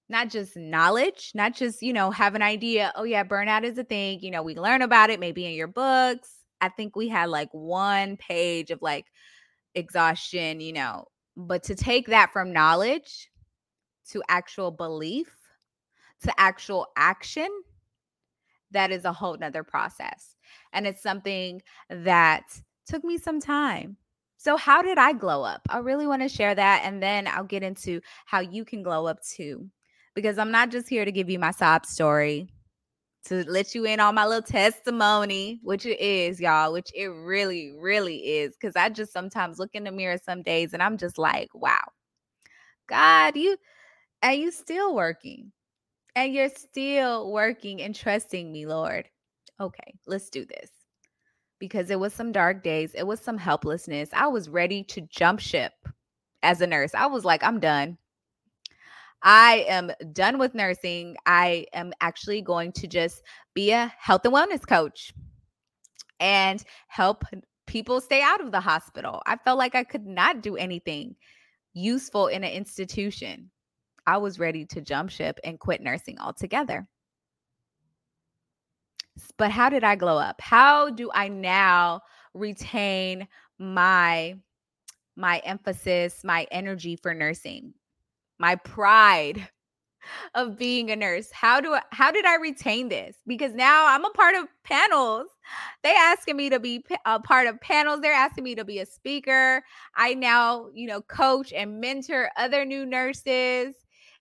not 0.08 0.28
just 0.28 0.56
knowledge, 0.56 1.32
not 1.34 1.54
just, 1.54 1.82
you 1.82 1.92
know, 1.92 2.10
have 2.10 2.34
an 2.34 2.42
idea, 2.42 2.92
oh 2.94 3.04
yeah, 3.04 3.24
burnout 3.24 3.64
is 3.64 3.78
a 3.78 3.84
thing, 3.84 4.20
you 4.20 4.30
know, 4.30 4.42
we 4.42 4.54
learn 4.54 4.82
about 4.82 5.10
it 5.10 5.18
maybe 5.18 5.46
in 5.46 5.52
your 5.52 5.66
books. 5.66 6.30
I 6.60 6.68
think 6.68 6.94
we 6.94 7.08
had 7.08 7.30
like 7.30 7.48
one 7.52 8.16
page 8.16 8.70
of 8.70 8.80
like 8.82 9.06
exhaustion, 9.74 10.60
you 10.60 10.72
know, 10.72 11.06
but 11.36 11.64
to 11.64 11.74
take 11.74 12.08
that 12.08 12.32
from 12.32 12.52
knowledge 12.52 13.30
to 14.10 14.22
actual 14.28 14.70
belief 14.70 15.34
to 16.22 16.40
actual 16.40 16.86
action, 16.96 17.48
that 18.70 18.90
is 18.90 19.04
a 19.04 19.12
whole 19.12 19.36
nother 19.36 19.64
process. 19.64 20.36
And 20.72 20.86
it's 20.86 21.02
something 21.02 21.62
that 21.88 22.44
took 22.86 23.04
me 23.04 23.18
some 23.18 23.40
time. 23.40 23.96
So, 24.36 24.56
how 24.56 24.82
did 24.82 24.98
I 24.98 25.14
glow 25.14 25.42
up? 25.42 25.62
I 25.70 25.78
really 25.78 26.06
want 26.06 26.22
to 26.22 26.28
share 26.28 26.54
that. 26.54 26.82
And 26.84 27.02
then 27.02 27.26
I'll 27.26 27.44
get 27.44 27.62
into 27.62 28.00
how 28.26 28.40
you 28.40 28.64
can 28.64 28.82
glow 28.82 29.06
up 29.06 29.22
too. 29.22 29.70
Because 30.14 30.38
I'm 30.38 30.50
not 30.50 30.70
just 30.70 30.88
here 30.88 31.04
to 31.04 31.12
give 31.12 31.30
you 31.30 31.38
my 31.38 31.50
sob 31.50 31.86
story, 31.86 32.48
to 33.26 33.44
let 33.50 33.74
you 33.74 33.84
in 33.86 34.00
on 34.00 34.14
my 34.14 34.26
little 34.26 34.42
testimony, 34.42 35.60
which 35.62 35.86
it 35.86 35.98
is, 35.98 36.40
y'all, 36.40 36.72
which 36.72 36.90
it 36.94 37.06
really, 37.06 37.72
really 37.78 38.16
is. 38.18 38.54
Because 38.54 38.76
I 38.76 38.90
just 38.90 39.12
sometimes 39.12 39.58
look 39.58 39.70
in 39.74 39.84
the 39.84 39.90
mirror 39.90 40.18
some 40.22 40.42
days 40.42 40.74
and 40.74 40.82
I'm 40.82 40.98
just 40.98 41.16
like, 41.16 41.48
wow, 41.54 41.84
God, 42.86 43.36
you, 43.36 43.56
are 44.22 44.34
you 44.34 44.50
still 44.52 44.94
working? 44.94 45.52
And 46.16 46.32
you're 46.32 46.48
still 46.48 47.32
working 47.32 47.82
and 47.82 47.94
trusting 47.94 48.50
me, 48.50 48.66
Lord. 48.66 49.08
Okay, 49.60 49.94
let's 50.06 50.30
do 50.30 50.44
this. 50.44 50.70
Because 51.58 51.90
it 51.90 51.98
was 51.98 52.12
some 52.12 52.32
dark 52.32 52.62
days, 52.62 52.94
it 52.94 53.06
was 53.06 53.20
some 53.20 53.38
helplessness. 53.38 54.10
I 54.12 54.26
was 54.26 54.48
ready 54.48 54.84
to 54.84 55.00
jump 55.02 55.40
ship 55.40 55.72
as 56.42 56.60
a 56.60 56.66
nurse. 56.66 56.94
I 56.94 57.06
was 57.06 57.24
like, 57.24 57.42
I'm 57.42 57.58
done. 57.58 57.98
I 59.22 59.64
am 59.68 59.90
done 60.12 60.38
with 60.38 60.54
nursing. 60.54 61.16
I 61.24 61.66
am 61.72 61.92
actually 62.00 62.42
going 62.42 62.72
to 62.72 62.86
just 62.86 63.22
be 63.54 63.70
a 63.70 63.92
health 63.98 64.24
and 64.24 64.34
wellness 64.34 64.66
coach 64.66 65.14
and 66.20 66.62
help 66.88 67.24
people 67.66 68.00
stay 68.00 68.20
out 68.20 68.42
of 68.42 68.52
the 68.52 68.60
hospital. 68.60 69.22
I 69.26 69.36
felt 69.36 69.58
like 69.58 69.74
I 69.74 69.84
could 69.84 70.06
not 70.06 70.42
do 70.42 70.56
anything 70.56 71.16
useful 71.72 72.26
in 72.26 72.44
an 72.44 72.52
institution. 72.52 73.50
I 74.06 74.18
was 74.18 74.38
ready 74.38 74.66
to 74.66 74.80
jump 74.80 75.10
ship 75.10 75.38
and 75.44 75.58
quit 75.58 75.80
nursing 75.80 76.18
altogether. 76.18 76.86
But 79.38 79.50
how 79.50 79.68
did 79.68 79.84
I 79.84 79.96
glow 79.96 80.18
up? 80.18 80.40
How 80.40 80.90
do 80.90 81.10
I 81.14 81.28
now 81.28 82.02
retain 82.34 83.28
my 83.58 84.36
my 85.16 85.38
emphasis, 85.44 86.24
my 86.24 86.46
energy 86.50 86.96
for 86.96 87.14
nursing, 87.14 87.72
my 88.38 88.56
pride 88.56 89.48
of 90.34 90.58
being 90.58 90.90
a 90.90 90.96
nurse? 90.96 91.30
How 91.30 91.60
do 91.60 91.74
I, 91.74 91.82
how 91.92 92.10
did 92.10 92.24
I 92.24 92.36
retain 92.36 92.88
this? 92.88 93.16
Because 93.26 93.54
now 93.54 93.86
I'm 93.86 94.04
a 94.04 94.10
part 94.10 94.34
of 94.34 94.48
panels. 94.64 95.28
They 95.84 95.94
asking 95.94 96.36
me 96.36 96.50
to 96.50 96.58
be 96.58 96.84
a 97.06 97.20
part 97.20 97.46
of 97.46 97.60
panels. 97.60 98.00
They're 98.00 98.12
asking 98.12 98.44
me 98.44 98.56
to 98.56 98.64
be 98.64 98.80
a 98.80 98.86
speaker. 98.86 99.62
I 99.94 100.14
now, 100.14 100.68
you 100.74 100.88
know, 100.88 101.02
coach 101.02 101.52
and 101.52 101.80
mentor 101.80 102.30
other 102.36 102.64
new 102.64 102.84
nurses. 102.84 103.74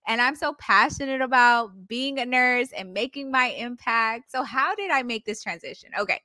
And 0.07 0.21
I'm 0.21 0.35
so 0.35 0.53
passionate 0.59 1.21
about 1.21 1.87
being 1.87 2.19
a 2.19 2.25
nurse 2.25 2.69
and 2.75 2.93
making 2.93 3.31
my 3.31 3.47
impact. 3.47 4.31
So 4.31 4.43
how 4.43 4.75
did 4.75 4.91
I 4.91 5.03
make 5.03 5.25
this 5.25 5.41
transition? 5.41 5.89
Okay. 5.97 6.19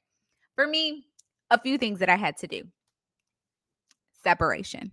For 0.56 0.66
me, 0.66 1.06
a 1.50 1.60
few 1.60 1.78
things 1.78 2.00
that 2.00 2.08
I 2.08 2.16
had 2.16 2.36
to 2.38 2.46
do. 2.46 2.64
Separation 4.22 4.90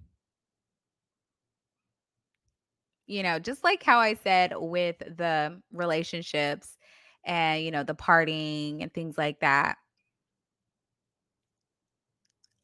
you 3.07 3.23
know, 3.23 3.39
just 3.39 3.63
like 3.63 3.83
how 3.83 3.99
I 3.99 4.15
said 4.15 4.53
with 4.55 4.97
the 4.99 5.61
relationships 5.71 6.77
and, 7.23 7.63
you 7.63 7.71
know, 7.71 7.83
the 7.83 7.95
partying 7.95 8.81
and 8.81 8.93
things 8.93 9.17
like 9.17 9.39
that. 9.41 9.77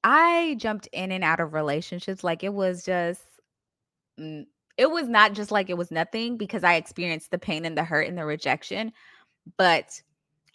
I 0.04 0.56
jumped 0.58 0.88
in 0.92 1.12
and 1.12 1.24
out 1.24 1.40
of 1.40 1.54
relationships 1.54 2.24
like 2.24 2.44
it 2.44 2.54
was 2.54 2.84
just, 2.84 3.22
mm, 4.20 4.46
it 4.82 4.90
was 4.90 5.08
not 5.08 5.34
just 5.34 5.52
like 5.52 5.70
it 5.70 5.78
was 5.78 5.92
nothing 5.92 6.38
because 6.38 6.64
I 6.64 6.74
experienced 6.74 7.30
the 7.30 7.38
pain 7.38 7.66
and 7.66 7.78
the 7.78 7.84
hurt 7.84 8.08
and 8.08 8.18
the 8.18 8.26
rejection, 8.26 8.92
but 9.56 10.02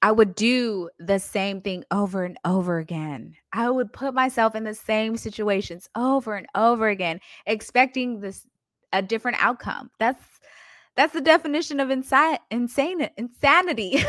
I 0.03 0.11
would 0.11 0.35
do 0.35 0.91
the 0.99 1.21
same 1.21 1.61
thing 1.61 1.85
over 1.93 2.25
and 2.25 2.37
over 2.45 2.79
again. 2.79 3.37
I 3.53 3.71
would 3.71 3.93
put 3.93 4.15
myself 4.15 4.57
in 4.57 4.65
the 4.65 4.75
same 4.75 5.17
situations 5.17 5.89
over 5.95 6.35
and 6.35 6.49
over 6.57 6.89
again, 6.89 7.21
expecting 7.47 8.19
this 8.19 8.45
a 8.93 9.01
different 9.01 9.37
outcome. 9.41 9.93
That's 10.01 10.25
that's 10.97 11.13
the 11.13 11.21
definition 11.21 11.79
of 11.79 11.93
insane 11.93 13.09
insanity. 13.17 14.03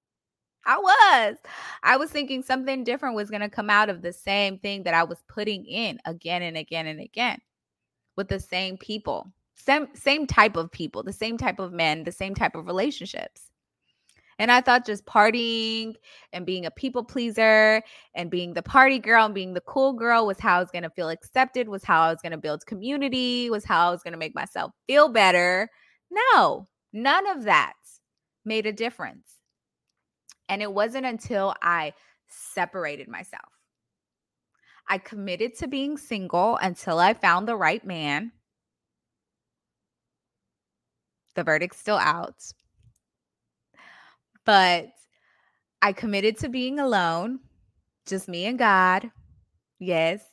I 0.66 0.76
was. 0.76 1.36
I 1.82 1.96
was 1.96 2.10
thinking 2.10 2.42
something 2.42 2.84
different 2.84 3.16
was 3.16 3.30
going 3.30 3.40
to 3.40 3.48
come 3.48 3.70
out 3.70 3.88
of 3.88 4.02
the 4.02 4.12
same 4.12 4.58
thing 4.58 4.82
that 4.82 4.92
I 4.92 5.04
was 5.04 5.22
putting 5.28 5.64
in 5.64 5.98
again 6.04 6.42
and 6.42 6.58
again 6.58 6.86
and 6.86 7.00
again 7.00 7.40
with 8.16 8.28
the 8.28 8.40
same 8.40 8.76
people. 8.76 9.32
Same 9.66 9.88
same 9.94 10.26
type 10.26 10.56
of 10.56 10.70
people, 10.70 11.02
the 11.02 11.12
same 11.12 11.36
type 11.36 11.58
of 11.58 11.72
men, 11.72 12.04
the 12.04 12.12
same 12.12 12.34
type 12.34 12.54
of 12.54 12.66
relationships. 12.66 13.50
And 14.38 14.52
I 14.52 14.60
thought 14.60 14.84
just 14.84 15.06
partying 15.06 15.94
and 16.32 16.44
being 16.44 16.66
a 16.66 16.70
people 16.70 17.02
pleaser 17.02 17.82
and 18.14 18.30
being 18.30 18.52
the 18.52 18.62
party 18.62 18.98
girl 18.98 19.24
and 19.24 19.34
being 19.34 19.54
the 19.54 19.62
cool 19.62 19.94
girl 19.94 20.26
was 20.26 20.38
how 20.38 20.56
I 20.56 20.60
was 20.60 20.70
going 20.70 20.82
to 20.82 20.90
feel 20.90 21.08
accepted, 21.08 21.68
was 21.68 21.84
how 21.84 22.02
I 22.02 22.10
was 22.10 22.20
going 22.20 22.32
to 22.32 22.38
build 22.38 22.66
community, 22.66 23.48
was 23.48 23.64
how 23.64 23.88
I 23.88 23.90
was 23.90 24.02
going 24.02 24.12
to 24.12 24.18
make 24.18 24.34
myself 24.34 24.72
feel 24.86 25.08
better. 25.08 25.70
No, 26.10 26.66
none 26.92 27.26
of 27.28 27.44
that 27.44 27.72
made 28.44 28.66
a 28.66 28.72
difference. 28.72 29.36
And 30.50 30.60
it 30.60 30.72
wasn't 30.72 31.06
until 31.06 31.54
I 31.62 31.94
separated 32.28 33.08
myself. 33.08 33.42
I 34.88 34.98
committed 34.98 35.56
to 35.58 35.66
being 35.66 35.96
single 35.96 36.58
until 36.58 36.98
I 36.98 37.14
found 37.14 37.48
the 37.48 37.56
right 37.56 37.84
man. 37.84 38.32
The 41.36 41.44
verdict's 41.44 41.78
still 41.78 41.98
out. 41.98 42.42
But 44.44 44.88
I 45.82 45.92
committed 45.92 46.38
to 46.38 46.48
being 46.48 46.80
alone, 46.80 47.40
just 48.06 48.26
me 48.26 48.46
and 48.46 48.58
God. 48.58 49.10
Yes, 49.78 50.24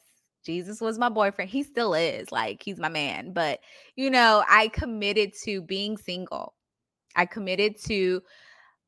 Jesus 0.46 0.82
was 0.82 0.98
my 0.98 1.10
boyfriend. 1.10 1.52
He 1.52 1.64
still 1.64 1.94
is. 1.94 2.32
Like, 2.32 2.64
he's 2.64 2.80
my 2.80 2.90
man. 2.90 3.34
But, 3.34 3.60
you 3.96 4.10
know, 4.10 4.44
I 4.50 4.70
committed 4.70 5.34
to 5.44 5.62
being 5.62 5.98
single. 5.98 6.54
I 7.16 7.26
committed 7.26 7.78
to 7.86 8.22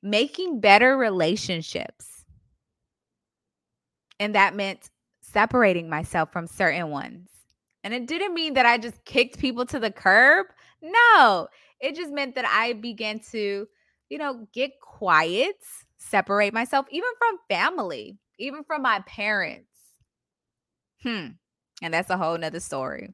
making 0.02 0.60
better 0.60 0.98
relationships. 0.98 2.26
And 4.20 4.36
that 4.36 4.56
meant 4.56 4.90
separating 5.22 5.90
myself 5.90 6.32
from 6.32 6.48
certain 6.48 6.90
ones. 6.90 7.30
And 7.84 7.94
it 7.94 8.08
didn't 8.08 8.34
mean 8.34 8.54
that 8.54 8.66
I 8.66 8.78
just 8.78 9.04
kicked 9.06 9.38
people 9.38 9.66
to 9.68 9.80
the 9.80 9.92
curb. 9.92 10.48
No, 10.82 11.48
it 11.80 11.96
just 11.96 12.12
meant 12.12 12.36
that 12.36 12.46
I 12.46 12.74
began 12.74 13.20
to 13.32 13.68
you 14.10 14.18
know, 14.18 14.48
get 14.54 14.80
quiet, 14.80 15.56
separate 15.98 16.54
myself, 16.54 16.86
even 16.92 17.10
from 17.18 17.38
family, 17.50 18.18
even 18.38 18.64
from 18.64 18.82
my 18.82 19.00
parents. 19.08 19.70
Hmm. 21.02 21.28
And 21.82 21.94
that's 21.94 22.10
a 22.10 22.18
whole 22.18 22.38
nother 22.38 22.60
story. 22.60 23.14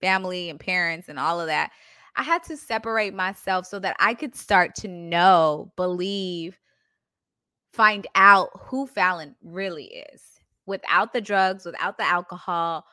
Family 0.00 0.50
and 0.50 0.60
parents 0.60 1.08
and 1.08 1.18
all 1.18 1.40
of 1.40 1.46
that. 1.46 1.70
I 2.16 2.22
had 2.22 2.42
to 2.44 2.56
separate 2.56 3.14
myself 3.14 3.66
so 3.66 3.78
that 3.80 3.96
I 3.98 4.14
could 4.14 4.36
start 4.36 4.74
to 4.76 4.88
know, 4.88 5.72
believe, 5.76 6.58
find 7.72 8.06
out 8.14 8.50
who 8.60 8.86
Fallon 8.86 9.34
really 9.42 10.04
is 10.12 10.22
without 10.66 11.12
the 11.12 11.20
drugs, 11.20 11.64
without 11.64 11.98
the 11.98 12.06
alcohol, 12.06 12.84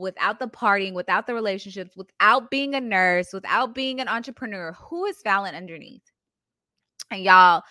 without 0.00 0.38
the 0.38 0.48
partying, 0.48 0.94
without 0.94 1.26
the 1.26 1.34
relationships, 1.34 1.96
without 1.96 2.50
being 2.50 2.74
a 2.74 2.80
nurse, 2.80 3.32
without 3.32 3.74
being 3.74 4.00
an 4.00 4.08
entrepreneur. 4.08 4.72
Who 4.72 5.04
is 5.04 5.18
Fallon 5.22 5.54
underneath? 5.54 6.02
And 7.10 7.22
y'all, 7.22 7.62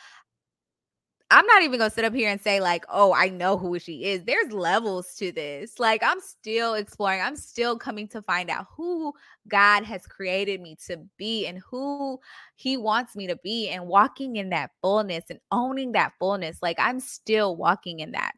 I'm 1.32 1.46
not 1.46 1.62
even 1.62 1.78
gonna 1.78 1.92
sit 1.92 2.06
up 2.06 2.14
here 2.14 2.30
and 2.30 2.42
say, 2.42 2.60
like, 2.60 2.86
oh, 2.90 3.14
I 3.14 3.30
know 3.30 3.56
who 3.56 3.78
she 3.78 4.06
is. 4.06 4.24
There's 4.24 4.52
levels 4.52 5.14
to 5.16 5.32
this. 5.32 5.78
Like, 5.78 6.02
I'm 6.04 6.20
still 6.22 6.74
exploring, 6.74 7.22
I'm 7.22 7.36
still 7.36 7.78
coming 7.78 8.08
to 8.10 8.22
find 8.24 8.50
out 8.50 8.66
who 8.76 9.14
God 9.48 9.84
has 9.84 10.08
created 10.08 10.60
me 10.60 10.76
to 10.88 10.98
be 11.18 11.46
and 11.46 11.60
who 11.60 12.20
He 12.56 12.78
wants 12.78 13.16
me 13.16 13.28
to 13.28 13.36
be, 13.44 13.70
and 13.70 13.86
walking 13.88 14.38
in 14.38 14.50
that 14.50 14.72
fullness 14.82 15.26
and 15.30 15.40
owning 15.52 15.92
that 15.92 16.14
fullness. 16.20 16.58
Like, 16.64 16.78
I'm 16.80 17.00
still 17.00 17.56
walking 17.56 18.00
in 18.00 18.12
that. 18.14 18.34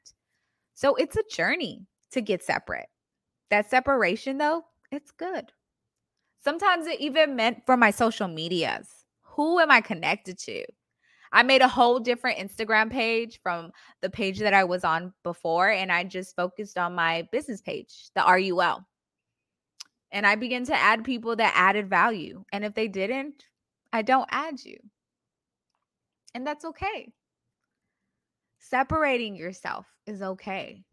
So, 0.74 0.96
it's 0.96 1.16
a 1.16 1.24
journey 1.32 1.86
to 2.12 2.22
get 2.22 2.44
separate. 2.44 2.88
That 3.52 3.70
separation, 3.70 4.38
though, 4.38 4.64
it's 4.92 5.12
good. 5.12 5.52
Sometimes 6.42 6.88
it 6.88 7.02
even 7.02 7.36
meant 7.36 7.66
for 7.66 7.76
my 7.76 7.92
social 7.92 8.30
medias. 8.30 8.88
Who 9.24 9.60
am 9.60 9.70
I 9.70 9.82
connected 9.82 10.40
to? 10.40 10.64
I 11.34 11.44
made 11.44 11.62
a 11.62 11.68
whole 11.68 12.00
different 12.00 12.40
Instagram 12.40 12.90
page 12.90 13.42
from 13.44 13.72
the 14.02 14.10
page 14.10 14.40
that 14.40 14.54
I 14.54 14.64
was 14.64 14.86
on 14.86 15.14
before, 15.24 15.70
and 15.70 15.92
I 15.92 16.06
just 16.06 16.36
focused 16.36 16.78
on 16.78 16.96
my 16.96 17.28
business 17.34 17.62
page, 17.62 18.10
the 18.16 18.24
RUL. 18.24 18.86
And 20.14 20.26
I 20.26 20.36
began 20.36 20.64
to 20.66 20.76
add 20.76 21.04
people 21.04 21.36
that 21.36 21.54
added 21.54 21.90
value. 21.90 22.46
And 22.54 22.64
if 22.64 22.74
they 22.74 22.88
didn't, 22.88 23.44
I 23.92 24.02
don't 24.02 24.28
add 24.32 24.64
you. 24.64 24.78
And 26.34 26.48
that's 26.48 26.64
okay. 26.64 27.12
Separating 28.60 29.36
yourself 29.36 29.86
is 30.06 30.22
okay 30.22 30.86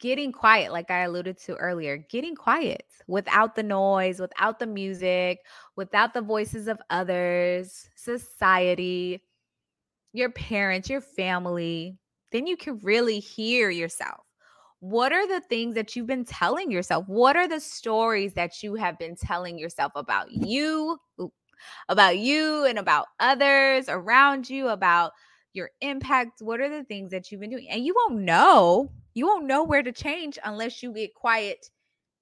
getting 0.00 0.32
quiet, 0.32 0.72
like 0.72 0.90
I 0.90 1.00
alluded 1.00 1.38
to 1.42 1.54
earlier, 1.56 1.98
getting 1.98 2.34
quiet 2.34 2.84
without 3.06 3.54
the 3.54 3.62
noise, 3.62 4.18
without 4.18 4.58
the 4.58 4.66
music, 4.66 5.40
without 5.76 6.14
the 6.14 6.22
voices 6.22 6.66
of 6.68 6.80
others, 6.90 7.88
society, 7.94 9.22
your 10.12 10.30
parents, 10.30 10.90
your 10.90 11.00
family, 11.00 11.98
then 12.32 12.46
you 12.46 12.56
can 12.56 12.78
really 12.78 13.20
hear 13.20 13.70
yourself. 13.70 14.24
What 14.80 15.12
are 15.12 15.28
the 15.28 15.42
things 15.42 15.74
that 15.74 15.94
you've 15.94 16.06
been 16.06 16.24
telling 16.24 16.70
yourself? 16.70 17.04
What 17.06 17.36
are 17.36 17.46
the 17.46 17.60
stories 17.60 18.32
that 18.34 18.62
you 18.62 18.74
have 18.76 18.98
been 18.98 19.14
telling 19.14 19.58
yourself 19.58 19.92
about 19.94 20.32
you, 20.32 20.98
about 21.88 22.18
you 22.18 22.64
and 22.64 22.78
about 22.78 23.06
others 23.20 23.90
around 23.90 24.48
you, 24.48 24.68
about 24.68 25.12
your 25.52 25.70
impact? 25.82 26.40
What 26.40 26.60
are 26.60 26.70
the 26.70 26.84
things 26.84 27.10
that 27.10 27.30
you've 27.30 27.42
been 27.42 27.50
doing? 27.50 27.68
And 27.68 27.84
you 27.84 27.94
won't 27.94 28.22
know 28.22 28.90
you 29.14 29.26
won't 29.26 29.46
know 29.46 29.64
where 29.64 29.82
to 29.82 29.92
change 29.92 30.38
unless 30.44 30.82
you 30.82 30.92
get 30.92 31.14
quiet 31.14 31.70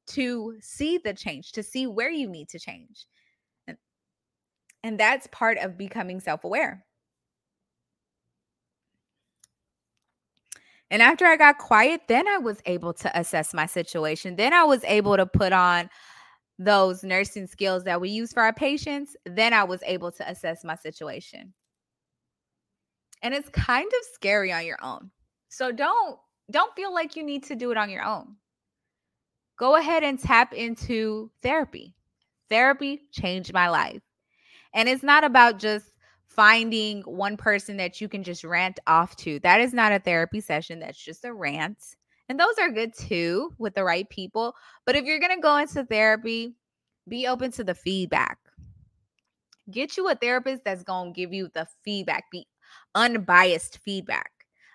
to 0.09 0.57
see 0.61 0.99
the 0.99 1.13
change, 1.13 1.53
to 1.53 1.63
see 1.63 1.87
where 1.87 2.11
you 2.11 2.29
need 2.29 2.49
to 2.51 2.59
change. 2.59 3.07
And, 4.83 4.99
that's 4.99 5.27
part 5.31 5.59
of 5.59 5.77
becoming 5.77 6.19
self 6.21 6.45
aware. 6.45 6.87
And 10.91 11.03
after 11.03 11.27
I 11.27 11.37
got 11.37 11.59
quiet, 11.59 12.03
then 12.09 12.27
I 12.27 12.39
was 12.39 12.63
able 12.65 12.95
to 12.95 13.19
assess 13.19 13.53
my 13.53 13.67
situation. 13.67 14.37
Then 14.37 14.55
I 14.55 14.65
was 14.65 14.83
able 14.85 15.17
to 15.17 15.27
put 15.27 15.53
on 15.53 15.91
those 16.59 17.05
nursing 17.05 17.47
skills 17.47 17.85
that 17.85 18.01
we 18.01 18.09
use 18.09 18.33
for 18.33 18.43
our 18.43 18.55
patients. 18.55 19.15
Then 19.27 19.53
I 19.53 19.65
was 19.65 19.81
able 19.85 20.11
to 20.13 20.29
assess 20.29 20.65
my 20.65 20.77
situation. 20.77 21.53
And 23.23 23.35
it's 23.35 23.51
kind 23.51 23.87
of 23.87 24.07
scary 24.15 24.53
on 24.53 24.65
your 24.65 24.79
own. 24.83 25.11
So 25.51 25.73
don't 25.73 26.19
don't 26.51 26.75
feel 26.75 26.93
like 26.93 27.17
you 27.17 27.23
need 27.23 27.45
to 27.45 27.57
do 27.57 27.71
it 27.71 27.77
on 27.77 27.91
your 27.91 28.05
own. 28.05 28.37
Go 29.59 29.77
ahead 29.77 30.05
and 30.05 30.19
tap 30.19 30.53
into 30.53 31.31
therapy. 31.43 31.95
Therapy 32.49 33.03
changed 33.13 33.53
my 33.53 33.69
life. 33.69 34.03
And 34.73 34.89
it's 34.89 35.03
not 35.03 35.25
about 35.25 35.59
just 35.59 35.87
finding 36.27 37.03
one 37.03 37.37
person 37.37 37.77
that 37.79 38.01
you 38.01 38.09
can 38.09 38.23
just 38.23 38.45
rant 38.45 38.79
off 38.87 39.17
to. 39.17 39.41
That 39.41 39.61
is 39.61 39.75
not 39.75 39.93
a 39.93 39.99
therapy 39.99 40.41
session, 40.41 40.79
that's 40.79 41.03
just 41.03 41.25
a 41.25 41.33
rant. 41.33 41.79
And 42.29 42.39
those 42.39 42.55
are 42.61 42.71
good 42.71 42.95
too 42.95 43.53
with 43.59 43.75
the 43.75 43.85
right 43.85 44.09
people. 44.09 44.55
But 44.87 44.97
if 44.97 45.05
you're 45.05 45.19
going 45.19 45.35
to 45.35 45.41
go 45.41 45.57
into 45.57 45.85
therapy, 45.85 46.55
be 47.09 47.27
open 47.27 47.51
to 47.53 47.65
the 47.65 47.75
feedback. 47.75 48.39
Get 49.71 49.97
you 49.97 50.09
a 50.09 50.15
therapist 50.15 50.63
that's 50.65 50.85
going 50.85 51.13
to 51.13 51.21
give 51.21 51.33
you 51.33 51.51
the 51.53 51.67
feedback, 51.85 52.31
be 52.31 52.47
unbiased 52.95 53.79
feedback. 53.79 54.31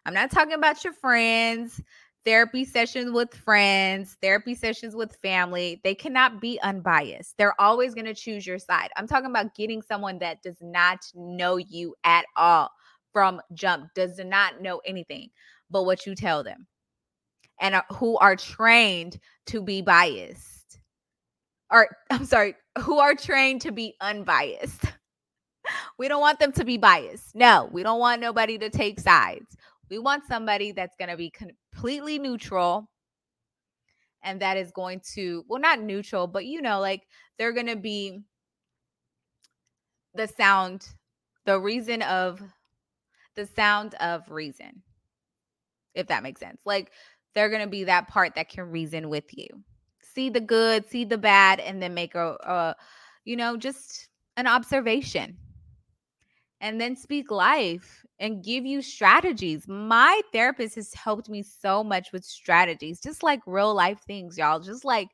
I'm 0.06 0.14
not 0.14 0.32
talking 0.32 0.54
about 0.54 0.84
your 0.84 0.94
friends, 0.94 1.82
therapy 2.26 2.66
sessions 2.66 3.12
with 3.12 3.34
friends, 3.34 4.18
therapy 4.22 4.56
sessions 4.56 4.96
with 4.96 5.16
family. 5.18 5.80
They 5.84 5.96
cannot 5.96 6.42
be 6.42 6.60
unbiased. 6.62 7.36
They're 7.38 7.60
always 7.60 7.94
going 7.94 8.06
to 8.06 8.14
choose 8.14 8.46
your 8.46 8.60
side. 8.60 8.90
I'm 8.98 9.08
talking 9.08 9.30
about 9.30 9.56
getting 9.56 9.82
someone 9.82 10.20
that 10.20 10.42
does 10.42 10.58
not 10.62 11.00
know 11.16 11.58
you 11.58 11.96
at 12.04 12.26
all 12.36 12.70
from 13.14 13.42
jump, 13.54 13.94
does 13.94 14.20
not 14.20 14.62
know 14.62 14.82
anything 14.86 15.30
but 15.70 15.84
what 15.84 16.06
you 16.06 16.16
tell 16.16 16.44
them, 16.44 16.68
and 17.60 17.82
who 17.94 18.18
are 18.20 18.36
trained 18.36 19.20
to 19.48 19.62
be 19.62 19.82
biased. 19.82 20.80
Or, 21.70 21.90
I'm 22.10 22.26
sorry, 22.26 22.56
who 22.80 23.00
are 23.00 23.16
trained 23.16 23.62
to 23.62 23.72
be 23.72 23.96
unbiased. 24.00 24.84
we 25.98 26.08
don't 26.08 26.22
want 26.22 26.40
them 26.40 26.52
to 26.54 26.64
be 26.64 26.78
biased. 26.78 27.36
No, 27.36 27.70
we 27.72 27.84
don't 27.84 28.00
want 28.00 28.22
nobody 28.22 28.58
to 28.60 28.70
take 28.70 29.00
sides. 29.00 29.58
We 29.94 30.00
want 30.00 30.26
somebody 30.26 30.72
that's 30.72 30.96
going 30.96 31.12
to 31.12 31.18
be 31.18 31.30
completely 31.30 32.18
neutral 32.18 32.90
and 34.24 34.42
that 34.42 34.58
is 34.58 34.72
going 34.72 35.02
to, 35.14 35.46
well, 35.48 35.62
not 35.62 35.84
neutral, 35.84 36.26
but 36.26 36.48
you 36.48 36.64
know, 36.64 36.80
like 36.80 37.04
they're 37.38 37.52
going 37.52 37.68
to 37.68 37.76
be 37.76 38.24
the 40.16 40.28
sound, 40.28 40.88
the 41.46 41.60
reason 41.60 42.02
of 42.02 42.42
the 43.36 43.46
sound 43.46 43.94
of 44.00 44.32
reason, 44.32 44.82
if 45.94 46.08
that 46.08 46.24
makes 46.24 46.40
sense. 46.40 46.62
Like 46.66 46.92
they're 47.36 47.50
going 47.50 47.62
to 47.62 47.70
be 47.70 47.84
that 47.84 48.08
part 48.08 48.34
that 48.34 48.50
can 48.50 48.72
reason 48.72 49.10
with 49.10 49.26
you. 49.38 49.46
See 50.02 50.32
the 50.32 50.42
good, 50.42 50.90
see 50.90 51.06
the 51.06 51.20
bad, 51.20 51.60
and 51.60 51.80
then 51.80 51.94
make 51.94 52.16
a, 52.16 52.32
a 52.42 52.76
you 53.26 53.36
know, 53.36 53.58
just 53.58 54.08
an 54.38 54.48
observation 54.48 55.38
and 56.62 56.82
then 56.82 56.96
speak 56.96 57.30
life 57.30 58.03
and 58.20 58.44
give 58.44 58.66
you 58.66 58.82
strategies. 58.82 59.68
My 59.68 60.22
therapist 60.32 60.76
has 60.76 60.94
helped 60.94 61.30
me 61.30 61.44
so 61.44 61.84
much 61.84 62.12
with 62.12 62.24
strategies, 62.24 63.02
just 63.02 63.24
like 63.24 63.42
real 63.46 63.74
life 63.74 64.00
things, 64.06 64.38
y'all, 64.38 64.60
just 64.60 64.86
like 64.86 65.10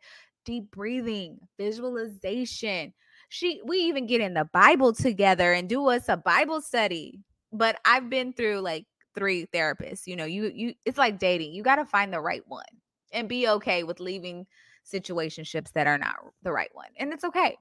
deep 0.46 0.72
breathing, 0.72 1.40
visualization. 1.58 2.94
She 3.30 3.62
we 3.66 3.78
even 3.80 4.08
get 4.08 4.22
in 4.22 4.34
the 4.34 4.50
Bible 4.54 4.94
together 4.94 5.54
and 5.54 5.70
do 5.70 5.88
us 5.88 6.10
a 6.10 6.18
Bible 6.18 6.62
study. 6.62 7.20
But 7.52 7.80
I've 7.86 8.10
been 8.10 8.34
through 8.34 8.60
like 8.60 8.86
three 9.16 9.48
therapists. 9.54 10.08
You 10.08 10.16
know, 10.16 10.26
you 10.26 10.52
you 10.54 10.74
it's 10.86 10.98
like 10.98 11.20
dating. 11.20 11.54
You 11.54 11.64
got 11.64 11.78
to 11.78 11.86
find 11.86 12.14
the 12.14 12.22
right 12.22 12.44
one 12.48 12.64
and 13.12 13.30
be 13.30 13.48
okay 13.48 13.84
with 13.84 14.00
leaving 14.00 14.46
situationships 14.92 15.72
that 15.74 15.88
are 15.88 15.98
not 15.98 16.16
the 16.44 16.52
right 16.52 16.70
one. 16.74 16.90
And 16.98 17.14
it's 17.14 17.24
okay. 17.24 17.58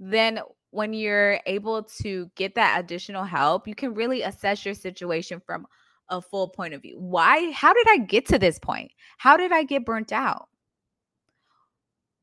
Then 0.00 0.40
when 0.72 0.94
you're 0.94 1.38
able 1.44 1.82
to 1.82 2.30
get 2.34 2.54
that 2.54 2.80
additional 2.80 3.24
help, 3.24 3.68
you 3.68 3.74
can 3.74 3.94
really 3.94 4.22
assess 4.22 4.64
your 4.64 4.74
situation 4.74 5.40
from 5.44 5.66
a 6.08 6.20
full 6.20 6.48
point 6.48 6.72
of 6.72 6.80
view. 6.82 6.96
Why? 6.98 7.52
How 7.52 7.74
did 7.74 7.86
I 7.90 7.98
get 7.98 8.26
to 8.28 8.38
this 8.38 8.58
point? 8.58 8.90
How 9.18 9.36
did 9.36 9.52
I 9.52 9.64
get 9.64 9.84
burnt 9.84 10.12
out? 10.12 10.48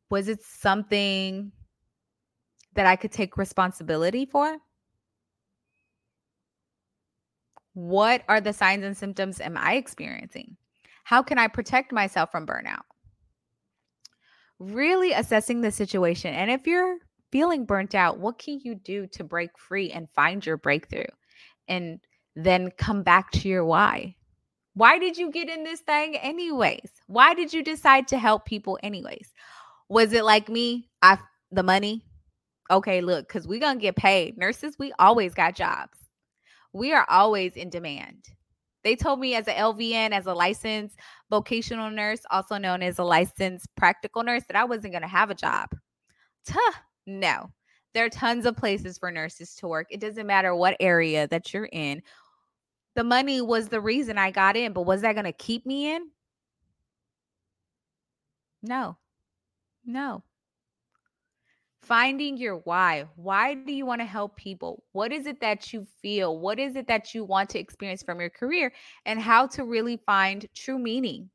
Was 0.09 0.27
it 0.27 0.43
something 0.43 1.51
that 2.73 2.87
I 2.87 2.95
could 2.95 3.11
take 3.11 3.37
responsibility 3.37 4.25
for? 4.25 4.57
What 7.73 8.23
are 8.27 8.41
the 8.41 8.51
signs 8.51 8.83
and 8.83 8.97
symptoms 8.97 9.39
am 9.39 9.57
I 9.57 9.75
experiencing? 9.75 10.57
How 11.03 11.21
can 11.21 11.37
I 11.37 11.47
protect 11.47 11.91
myself 11.91 12.31
from 12.31 12.47
burnout? 12.47 12.81
Really 14.57 15.11
assessing 15.11 15.61
the 15.61 15.71
situation. 15.71 16.33
And 16.33 16.49
if 16.49 16.65
you're 16.65 16.97
feeling 17.31 17.65
burnt 17.65 17.95
out, 17.95 18.19
what 18.19 18.39
can 18.39 18.59
you 18.63 18.75
do 18.75 19.07
to 19.07 19.23
break 19.23 19.57
free 19.57 19.91
and 19.91 20.09
find 20.15 20.45
your 20.45 20.57
breakthrough? 20.57 21.03
And 21.67 21.99
then 22.35 22.71
come 22.77 23.03
back 23.03 23.31
to 23.31 23.47
your 23.47 23.65
why. 23.65 24.15
Why 24.73 24.97
did 24.97 25.17
you 25.17 25.31
get 25.31 25.49
in 25.49 25.63
this 25.63 25.81
thing, 25.81 26.15
anyways? 26.15 26.89
Why 27.07 27.33
did 27.33 27.53
you 27.53 27.63
decide 27.63 28.07
to 28.09 28.17
help 28.17 28.45
people, 28.45 28.79
anyways? 28.81 29.33
Was 29.89 30.13
it 30.13 30.23
like 30.23 30.47
me? 30.49 30.89
I 31.01 31.17
the 31.51 31.63
money. 31.63 32.05
Okay, 32.71 33.01
look, 33.01 33.27
because 33.27 33.47
we're 33.47 33.59
gonna 33.59 33.79
get 33.79 33.95
paid. 33.95 34.37
Nurses, 34.37 34.77
we 34.77 34.93
always 34.99 35.33
got 35.33 35.55
jobs. 35.55 35.97
We 36.71 36.93
are 36.93 37.05
always 37.09 37.55
in 37.55 37.69
demand. 37.69 38.25
They 38.83 38.95
told 38.95 39.19
me 39.19 39.35
as 39.35 39.47
an 39.47 39.55
LVN, 39.55 40.11
as 40.11 40.27
a 40.27 40.33
licensed 40.33 40.97
vocational 41.29 41.89
nurse, 41.89 42.21
also 42.29 42.57
known 42.57 42.81
as 42.83 42.99
a 42.99 43.03
licensed 43.03 43.67
practical 43.75 44.23
nurse, 44.23 44.43
that 44.47 44.55
I 44.55 44.63
wasn't 44.63 44.93
gonna 44.93 45.07
have 45.07 45.31
a 45.31 45.35
job. 45.35 45.69
Tuh, 46.45 46.71
no. 47.09 47.51
There 47.93 48.05
are 48.05 48.09
tons 48.09 48.45
of 48.45 48.55
places 48.55 48.97
for 48.97 49.11
nurses 49.11 49.55
to 49.55 49.67
work. 49.67 49.87
It 49.89 49.99
doesn't 49.99 50.27
matter 50.27 50.55
what 50.55 50.77
area 50.79 51.27
that 51.27 51.53
you're 51.53 51.69
in. 51.71 52.01
The 52.95 53.03
money 53.03 53.41
was 53.41 53.67
the 53.67 53.81
reason 53.81 54.17
I 54.17 54.31
got 54.31 54.55
in, 54.55 54.73
but 54.73 54.83
was 54.85 55.01
that 55.01 55.13
going 55.13 55.25
to 55.25 55.31
keep 55.31 55.65
me 55.65 55.93
in? 55.93 56.09
No. 58.61 58.97
No. 59.85 60.23
Finding 61.81 62.37
your 62.37 62.57
why. 62.57 63.05
Why 63.15 63.55
do 63.55 63.73
you 63.73 63.85
want 63.85 64.01
to 64.01 64.05
help 64.05 64.35
people? 64.35 64.83
What 64.91 65.11
is 65.11 65.25
it 65.25 65.41
that 65.41 65.73
you 65.73 65.87
feel? 66.01 66.37
What 66.37 66.59
is 66.59 66.75
it 66.75 66.87
that 66.87 67.15
you 67.15 67.23
want 67.23 67.49
to 67.51 67.59
experience 67.59 68.03
from 68.03 68.19
your 68.19 68.29
career? 68.29 68.71
And 69.05 69.19
how 69.19 69.47
to 69.47 69.63
really 69.63 69.97
find 70.05 70.45
true 70.53 70.77
meaning 70.77 71.29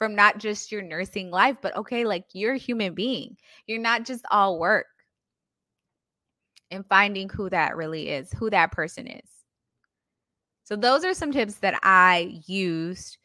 from 0.00 0.14
not 0.14 0.38
just 0.38 0.72
your 0.72 0.80
nursing 0.80 1.30
life, 1.30 1.58
but 1.60 1.76
okay, 1.76 2.06
like 2.06 2.24
you're 2.32 2.54
a 2.54 2.58
human 2.58 2.94
being. 2.94 3.36
You're 3.66 3.78
not 3.78 4.06
just 4.06 4.24
all 4.30 4.58
work. 4.58 4.86
And 6.70 6.86
finding 6.86 7.28
who 7.28 7.50
that 7.50 7.76
really 7.76 8.08
is, 8.08 8.32
who 8.32 8.48
that 8.48 8.72
person 8.72 9.06
is. 9.06 9.28
So, 10.64 10.74
those 10.74 11.04
are 11.04 11.12
some 11.12 11.32
tips 11.32 11.56
that 11.56 11.78
I 11.82 12.40
used 12.46 13.18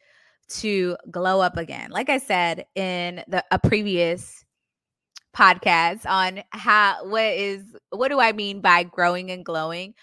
to 0.48 0.96
glow 1.10 1.40
up 1.40 1.56
again. 1.56 1.90
Like 1.90 2.10
I 2.10 2.18
said 2.18 2.66
in 2.74 3.22
the 3.26 3.42
a 3.50 3.58
previous 3.58 4.44
podcast 5.34 6.04
on 6.06 6.42
how 6.50 7.06
what 7.06 7.24
is 7.24 7.74
what 7.90 8.08
do 8.08 8.20
I 8.20 8.32
mean 8.32 8.60
by 8.60 8.82
growing 8.82 9.30
and 9.30 9.44
glowing? 9.44 9.94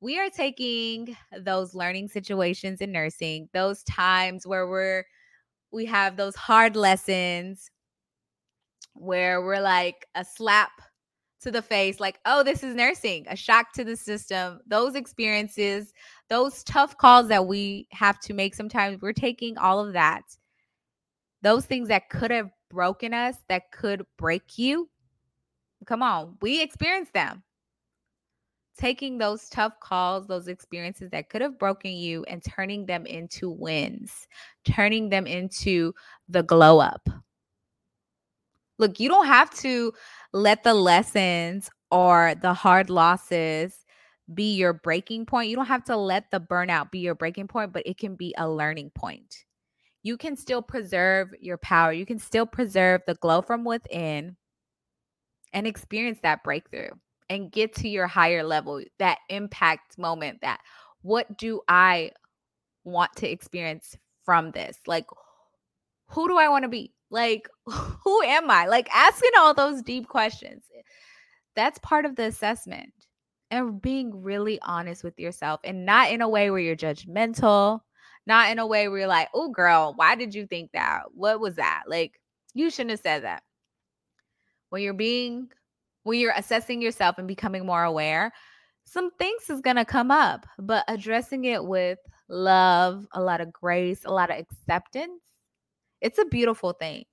We 0.00 0.18
are 0.18 0.28
taking 0.28 1.16
those 1.40 1.74
learning 1.74 2.08
situations 2.08 2.82
in 2.82 2.92
nursing, 2.92 3.48
those 3.54 3.82
times 3.84 4.46
where 4.46 4.66
we're 4.68 5.04
we 5.70 5.84
have 5.86 6.16
those 6.16 6.36
hard 6.36 6.76
lessons 6.76 7.70
where 8.94 9.42
we're 9.42 9.60
like 9.60 10.06
a 10.14 10.24
slap 10.24 10.72
to 11.40 11.50
the 11.50 11.62
face, 11.62 12.00
like, 12.00 12.18
oh, 12.26 12.42
this 12.42 12.64
is 12.64 12.74
nursing, 12.74 13.24
a 13.28 13.36
shock 13.36 13.72
to 13.72 13.84
the 13.84 13.96
system. 13.96 14.60
Those 14.66 14.94
experiences, 14.96 15.92
those 16.28 16.64
tough 16.64 16.96
calls 16.96 17.28
that 17.28 17.46
we 17.46 17.86
have 17.92 18.18
to 18.20 18.34
make 18.34 18.54
sometimes, 18.54 19.00
we're 19.00 19.12
taking 19.12 19.56
all 19.56 19.78
of 19.78 19.92
that. 19.92 20.22
Those 21.42 21.64
things 21.64 21.88
that 21.88 22.10
could 22.10 22.32
have 22.32 22.50
broken 22.70 23.14
us, 23.14 23.36
that 23.48 23.70
could 23.70 24.04
break 24.16 24.58
you. 24.58 24.88
Come 25.86 26.02
on, 26.02 26.36
we 26.42 26.60
experience 26.60 27.10
them 27.14 27.44
taking 28.78 29.18
those 29.18 29.48
tough 29.48 29.78
calls, 29.80 30.26
those 30.26 30.48
experiences 30.48 31.10
that 31.10 31.28
could 31.28 31.42
have 31.42 31.58
broken 31.58 31.92
you, 31.92 32.24
and 32.24 32.42
turning 32.42 32.86
them 32.86 33.04
into 33.04 33.50
wins, 33.50 34.26
turning 34.64 35.10
them 35.10 35.26
into 35.26 35.92
the 36.28 36.42
glow 36.42 36.78
up. 36.78 37.08
Look, 38.78 39.00
you 39.00 39.08
don't 39.08 39.26
have 39.26 39.50
to 39.56 39.92
let 40.32 40.62
the 40.62 40.74
lessons 40.74 41.68
or 41.90 42.34
the 42.40 42.54
hard 42.54 42.90
losses 42.90 43.84
be 44.32 44.54
your 44.54 44.72
breaking 44.72 45.26
point. 45.26 45.48
You 45.50 45.56
don't 45.56 45.66
have 45.66 45.84
to 45.84 45.96
let 45.96 46.30
the 46.30 46.40
burnout 46.40 46.90
be 46.90 47.00
your 47.00 47.14
breaking 47.14 47.48
point, 47.48 47.72
but 47.72 47.82
it 47.86 47.98
can 47.98 48.14
be 48.14 48.34
a 48.38 48.48
learning 48.48 48.92
point. 48.94 49.44
You 50.04 50.16
can 50.16 50.36
still 50.36 50.62
preserve 50.62 51.30
your 51.40 51.58
power. 51.58 51.92
You 51.92 52.06
can 52.06 52.18
still 52.20 52.46
preserve 52.46 53.00
the 53.06 53.14
glow 53.16 53.42
from 53.42 53.64
within 53.64 54.36
and 55.52 55.66
experience 55.66 56.20
that 56.22 56.44
breakthrough 56.44 56.90
and 57.30 57.52
get 57.52 57.74
to 57.76 57.88
your 57.88 58.06
higher 58.06 58.42
level, 58.42 58.82
that 58.98 59.18
impact 59.28 59.98
moment, 59.98 60.40
that 60.42 60.60
what 61.02 61.36
do 61.36 61.60
I 61.68 62.12
want 62.84 63.14
to 63.16 63.28
experience 63.28 63.96
from 64.24 64.50
this? 64.50 64.78
Like, 64.86 65.06
who 66.08 66.28
do 66.28 66.38
I 66.38 66.48
want 66.48 66.64
to 66.64 66.68
be? 66.68 66.92
Like, 67.10 67.48
who 67.66 68.22
am 68.22 68.50
I? 68.50 68.66
Like, 68.66 68.88
asking 68.94 69.30
all 69.38 69.54
those 69.54 69.82
deep 69.82 70.08
questions. 70.08 70.64
Eh, 70.76 70.82
that's 71.54 71.78
part 71.80 72.04
of 72.04 72.16
the 72.16 72.24
assessment 72.24 72.92
and 73.50 73.80
being 73.80 74.22
really 74.22 74.60
honest 74.62 75.02
with 75.02 75.18
yourself 75.18 75.60
and 75.64 75.86
not 75.86 76.10
in 76.10 76.20
a 76.20 76.28
way 76.28 76.50
where 76.50 76.60
you're 76.60 76.76
judgmental, 76.76 77.80
not 78.26 78.50
in 78.50 78.58
a 78.58 78.66
way 78.66 78.88
where 78.88 79.00
you're 79.00 79.08
like, 79.08 79.28
oh, 79.34 79.48
girl, 79.48 79.92
why 79.96 80.14
did 80.14 80.34
you 80.34 80.46
think 80.46 80.70
that? 80.72 81.04
What 81.14 81.40
was 81.40 81.56
that? 81.56 81.84
Like, 81.88 82.20
you 82.54 82.70
shouldn't 82.70 82.90
have 82.90 83.00
said 83.00 83.24
that. 83.24 83.42
When 84.70 84.82
you're 84.82 84.92
being, 84.94 85.48
when 86.04 86.18
you're 86.18 86.32
assessing 86.36 86.80
yourself 86.82 87.18
and 87.18 87.28
becoming 87.28 87.66
more 87.66 87.84
aware, 87.84 88.32
some 88.84 89.10
things 89.18 89.50
is 89.50 89.60
going 89.60 89.76
to 89.76 89.84
come 89.84 90.10
up, 90.10 90.46
but 90.58 90.84
addressing 90.88 91.44
it 91.44 91.62
with 91.62 91.98
love, 92.28 93.06
a 93.12 93.20
lot 93.20 93.40
of 93.40 93.52
grace, 93.52 94.04
a 94.04 94.10
lot 94.10 94.30
of 94.30 94.38
acceptance, 94.38 95.20
it's 96.00 96.18
a 96.18 96.24
beautiful 96.24 96.72
thing. 96.72 97.04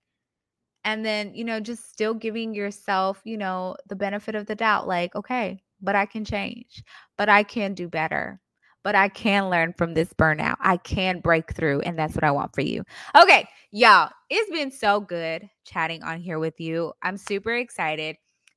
And 0.86 1.04
then, 1.04 1.34
you 1.34 1.44
know, 1.44 1.60
just 1.60 1.90
still 1.92 2.14
giving 2.14 2.54
yourself, 2.54 3.20
you 3.26 3.38
know, 3.38 3.76
the 3.88 3.96
benefit 3.96 4.36
of 4.36 4.46
the 4.46 4.56
doubt 4.56 4.88
like, 4.88 5.16
okay, 5.16 5.62
but 5.82 5.96
I 5.96 6.06
can 6.06 6.24
change, 6.24 6.84
but 7.18 7.28
I 7.28 7.44
can 7.44 7.74
do 7.74 7.90
better, 7.90 8.40
but 8.84 8.96
I 8.96 9.10
can 9.10 9.50
learn 9.50 9.74
from 9.74 9.96
this 9.96 10.14
burnout. 10.14 10.58
I 10.60 10.78
can 10.78 11.20
break 11.20 11.54
through, 11.54 11.82
and 11.82 11.98
that's 11.98 12.14
what 12.14 12.24
I 12.24 12.32
want 12.32 12.54
for 12.54 12.62
you. 12.62 12.84
Okay, 13.20 13.48
y'all, 13.72 14.12
it's 14.30 14.52
been 14.52 14.72
so 14.72 15.00
good 15.00 15.50
chatting 15.66 16.04
on 16.04 16.22
here 16.22 16.38
with 16.38 16.60
you. 16.60 16.94
I'm 17.02 17.18
super 17.18 17.56
excited 17.56 18.16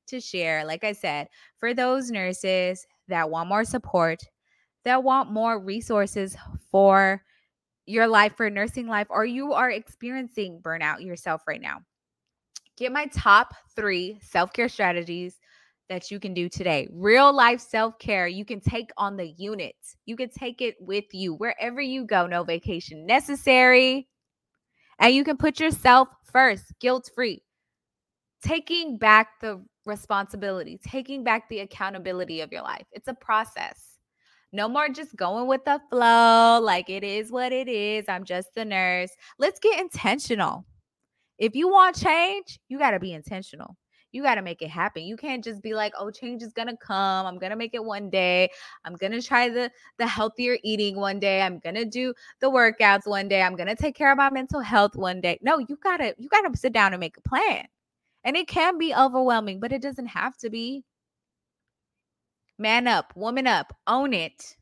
to 0.08 0.20
share, 0.20 0.64
like 0.64 0.84
I 0.84 0.92
said, 0.92 1.28
for 1.58 1.74
those 1.74 2.10
nurses 2.10 2.86
that 3.08 3.30
want 3.30 3.48
more 3.48 3.64
support, 3.64 4.20
that 4.84 5.02
want 5.02 5.30
more 5.32 5.58
resources 5.58 6.36
for 6.70 7.22
your 7.86 8.06
life, 8.06 8.34
for 8.36 8.50
nursing 8.50 8.86
life, 8.86 9.06
or 9.10 9.24
you 9.24 9.52
are 9.52 9.70
experiencing 9.70 10.60
burnout 10.62 11.02
yourself 11.02 11.42
right 11.46 11.60
now. 11.60 11.78
Get 12.76 12.92
my 12.92 13.06
top 13.06 13.54
three 13.74 14.18
self 14.22 14.52
care 14.52 14.68
strategies 14.68 15.38
that 15.88 16.10
you 16.10 16.20
can 16.20 16.34
do 16.34 16.48
today. 16.48 16.88
Real 16.92 17.32
life 17.32 17.60
self 17.60 17.98
care. 17.98 18.28
You 18.28 18.44
can 18.44 18.60
take 18.60 18.90
on 18.96 19.16
the 19.16 19.32
unit, 19.36 19.74
you 20.06 20.16
can 20.16 20.28
take 20.28 20.60
it 20.60 20.76
with 20.80 21.06
you 21.12 21.34
wherever 21.34 21.80
you 21.80 22.04
go. 22.04 22.26
No 22.26 22.44
vacation 22.44 23.06
necessary. 23.06 24.08
And 25.00 25.14
you 25.14 25.22
can 25.24 25.36
put 25.36 25.60
yourself 25.60 26.08
first, 26.32 26.64
guilt 26.80 27.10
free. 27.14 27.42
Taking 28.42 28.98
back 28.98 29.40
the 29.40 29.64
responsibility, 29.88 30.78
taking 30.84 31.24
back 31.24 31.48
the 31.48 31.60
accountability 31.60 32.40
of 32.40 32.52
your 32.52 32.62
life. 32.62 32.86
It's 32.92 33.08
a 33.08 33.14
process. 33.14 33.98
No 34.52 34.68
more 34.68 34.88
just 34.88 35.16
going 35.16 35.46
with 35.46 35.64
the 35.64 35.80
flow, 35.90 36.60
like 36.62 36.88
it 36.88 37.04
is 37.04 37.30
what 37.30 37.52
it 37.52 37.68
is. 37.68 38.06
I'm 38.08 38.24
just 38.24 38.54
the 38.54 38.64
nurse. 38.64 39.10
Let's 39.38 39.58
get 39.58 39.80
intentional. 39.80 40.64
If 41.38 41.54
you 41.54 41.68
want 41.68 41.96
change, 41.96 42.58
you 42.68 42.78
got 42.78 42.92
to 42.92 43.00
be 43.00 43.12
intentional 43.12 43.76
you 44.12 44.22
got 44.22 44.36
to 44.36 44.42
make 44.42 44.62
it 44.62 44.70
happen. 44.70 45.02
You 45.02 45.16
can't 45.16 45.44
just 45.44 45.62
be 45.62 45.74
like, 45.74 45.92
"Oh, 45.98 46.10
change 46.10 46.42
is 46.42 46.52
going 46.52 46.68
to 46.68 46.76
come. 46.76 47.26
I'm 47.26 47.38
going 47.38 47.50
to 47.50 47.56
make 47.56 47.74
it 47.74 47.84
one 47.84 48.10
day. 48.10 48.50
I'm 48.84 48.94
going 48.94 49.12
to 49.12 49.22
try 49.22 49.48
the 49.48 49.70
the 49.98 50.06
healthier 50.06 50.58
eating 50.64 50.96
one 50.96 51.18
day. 51.20 51.42
I'm 51.42 51.58
going 51.58 51.74
to 51.74 51.84
do 51.84 52.14
the 52.40 52.50
workouts 52.50 53.06
one 53.06 53.28
day. 53.28 53.42
I'm 53.42 53.56
going 53.56 53.68
to 53.68 53.76
take 53.76 53.96
care 53.96 54.10
of 54.10 54.18
my 54.18 54.30
mental 54.30 54.60
health 54.60 54.96
one 54.96 55.20
day." 55.20 55.38
No, 55.42 55.58
you 55.58 55.78
got 55.82 55.98
to 55.98 56.14
you 56.18 56.28
got 56.28 56.42
to 56.42 56.58
sit 56.58 56.72
down 56.72 56.92
and 56.92 57.00
make 57.00 57.16
a 57.16 57.28
plan. 57.28 57.66
And 58.28 58.36
it 58.36 58.46
can 58.46 58.76
be 58.76 58.94
overwhelming, 58.94 59.58
but 59.58 59.72
it 59.72 59.80
doesn't 59.80 60.08
have 60.08 60.36
to 60.40 60.50
be. 60.50 60.84
Man 62.58 62.86
up, 62.86 63.16
woman 63.16 63.46
up, 63.46 63.74
own 63.86 64.12
it 64.12 64.54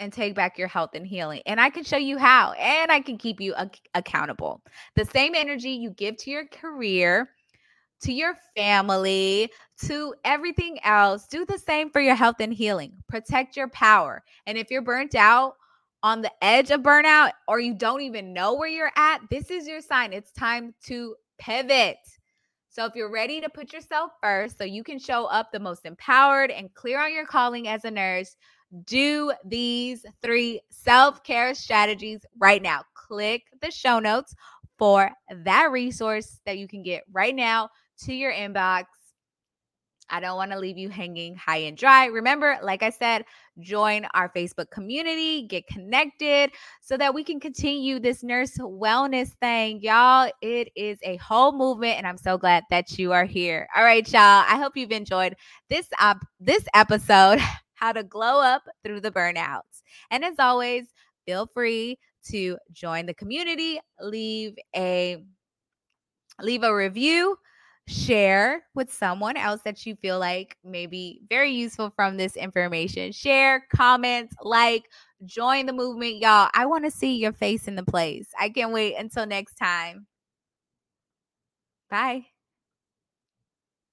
and 0.00 0.12
take 0.12 0.34
back 0.34 0.58
your 0.58 0.66
health 0.66 0.90
and 0.94 1.06
healing. 1.06 1.40
And 1.46 1.60
I 1.60 1.70
can 1.70 1.84
show 1.84 1.98
you 1.98 2.18
how, 2.18 2.50
and 2.58 2.90
I 2.90 2.98
can 2.98 3.16
keep 3.16 3.40
you 3.40 3.54
ac- 3.56 3.80
accountable. 3.94 4.60
The 4.96 5.04
same 5.04 5.36
energy 5.36 5.70
you 5.70 5.90
give 5.90 6.16
to 6.16 6.32
your 6.32 6.48
career, 6.48 7.30
to 8.02 8.12
your 8.12 8.34
family, 8.56 9.52
to 9.84 10.16
everything 10.24 10.80
else. 10.82 11.28
Do 11.28 11.46
the 11.46 11.58
same 11.58 11.90
for 11.90 12.00
your 12.00 12.16
health 12.16 12.40
and 12.40 12.52
healing. 12.52 12.92
Protect 13.08 13.56
your 13.56 13.68
power. 13.68 14.24
And 14.48 14.58
if 14.58 14.68
you're 14.68 14.82
burnt 14.82 15.14
out, 15.14 15.54
on 16.02 16.22
the 16.22 16.32
edge 16.42 16.72
of 16.72 16.80
burnout, 16.80 17.30
or 17.46 17.60
you 17.60 17.72
don't 17.72 18.00
even 18.00 18.32
know 18.32 18.54
where 18.54 18.68
you're 18.68 18.90
at, 18.96 19.20
this 19.30 19.48
is 19.48 19.68
your 19.68 19.80
sign. 19.80 20.12
It's 20.12 20.32
time 20.32 20.74
to 20.86 21.14
pivot. 21.38 21.98
So, 22.78 22.84
if 22.84 22.94
you're 22.94 23.10
ready 23.10 23.40
to 23.40 23.48
put 23.48 23.72
yourself 23.72 24.12
first 24.22 24.56
so 24.56 24.62
you 24.62 24.84
can 24.84 25.00
show 25.00 25.24
up 25.24 25.50
the 25.50 25.58
most 25.58 25.84
empowered 25.84 26.52
and 26.52 26.72
clear 26.74 27.00
on 27.00 27.12
your 27.12 27.26
calling 27.26 27.66
as 27.66 27.84
a 27.84 27.90
nurse, 27.90 28.36
do 28.84 29.32
these 29.44 30.06
three 30.22 30.60
self 30.70 31.24
care 31.24 31.56
strategies 31.56 32.24
right 32.38 32.62
now. 32.62 32.82
Click 32.94 33.42
the 33.62 33.72
show 33.72 33.98
notes 33.98 34.32
for 34.78 35.10
that 35.42 35.72
resource 35.72 36.40
that 36.46 36.58
you 36.58 36.68
can 36.68 36.84
get 36.84 37.02
right 37.10 37.34
now 37.34 37.68
to 38.04 38.14
your 38.14 38.32
inbox. 38.32 38.84
I 40.10 40.20
don't 40.20 40.36
want 40.36 40.52
to 40.52 40.58
leave 40.58 40.78
you 40.78 40.88
hanging 40.88 41.36
high 41.36 41.58
and 41.58 41.76
dry. 41.76 42.06
Remember, 42.06 42.58
like 42.62 42.82
I 42.82 42.90
said, 42.90 43.24
join 43.60 44.06
our 44.14 44.30
Facebook 44.30 44.70
community, 44.70 45.42
get 45.42 45.66
connected 45.66 46.50
so 46.80 46.96
that 46.96 47.14
we 47.14 47.24
can 47.24 47.40
continue 47.40 47.98
this 47.98 48.22
nurse 48.22 48.56
wellness 48.58 49.28
thing. 49.40 49.80
Y'all, 49.80 50.30
it 50.40 50.68
is 50.76 50.98
a 51.02 51.16
whole 51.16 51.52
movement 51.52 51.98
and 51.98 52.06
I'm 52.06 52.18
so 52.18 52.38
glad 52.38 52.64
that 52.70 52.98
you 52.98 53.12
are 53.12 53.24
here. 53.24 53.68
All 53.76 53.84
right, 53.84 54.06
y'all. 54.10 54.44
I 54.48 54.56
hope 54.56 54.76
you've 54.76 54.92
enjoyed 54.92 55.36
this 55.68 55.88
up 56.00 56.18
this 56.40 56.64
episode, 56.74 57.40
how 57.74 57.92
to 57.92 58.02
glow 58.02 58.40
up 58.40 58.62
through 58.84 59.00
the 59.00 59.10
burnouts. 59.10 59.82
And 60.10 60.24
as 60.24 60.36
always, 60.38 60.86
feel 61.26 61.48
free 61.52 61.98
to 62.30 62.58
join 62.72 63.06
the 63.06 63.14
community, 63.14 63.80
leave 64.00 64.56
a 64.74 65.24
leave 66.40 66.62
a 66.62 66.74
review 66.74 67.36
share 67.88 68.64
with 68.74 68.92
someone 68.92 69.36
else 69.36 69.62
that 69.64 69.86
you 69.86 69.96
feel 69.96 70.18
like 70.18 70.56
may 70.62 70.86
be 70.86 71.22
very 71.28 71.50
useful 71.50 71.90
from 71.96 72.16
this 72.16 72.36
information. 72.36 73.12
Share, 73.12 73.66
comment, 73.74 74.30
like, 74.42 74.84
join 75.24 75.66
the 75.66 75.72
movement, 75.72 76.18
y'all. 76.18 76.50
I 76.54 76.66
want 76.66 76.84
to 76.84 76.90
see 76.90 77.16
your 77.16 77.32
face 77.32 77.66
in 77.66 77.76
the 77.76 77.82
place. 77.82 78.28
I 78.38 78.50
can't 78.50 78.72
wait 78.72 78.96
until 78.96 79.26
next 79.26 79.54
time. 79.54 80.06
Bye. 81.90 82.37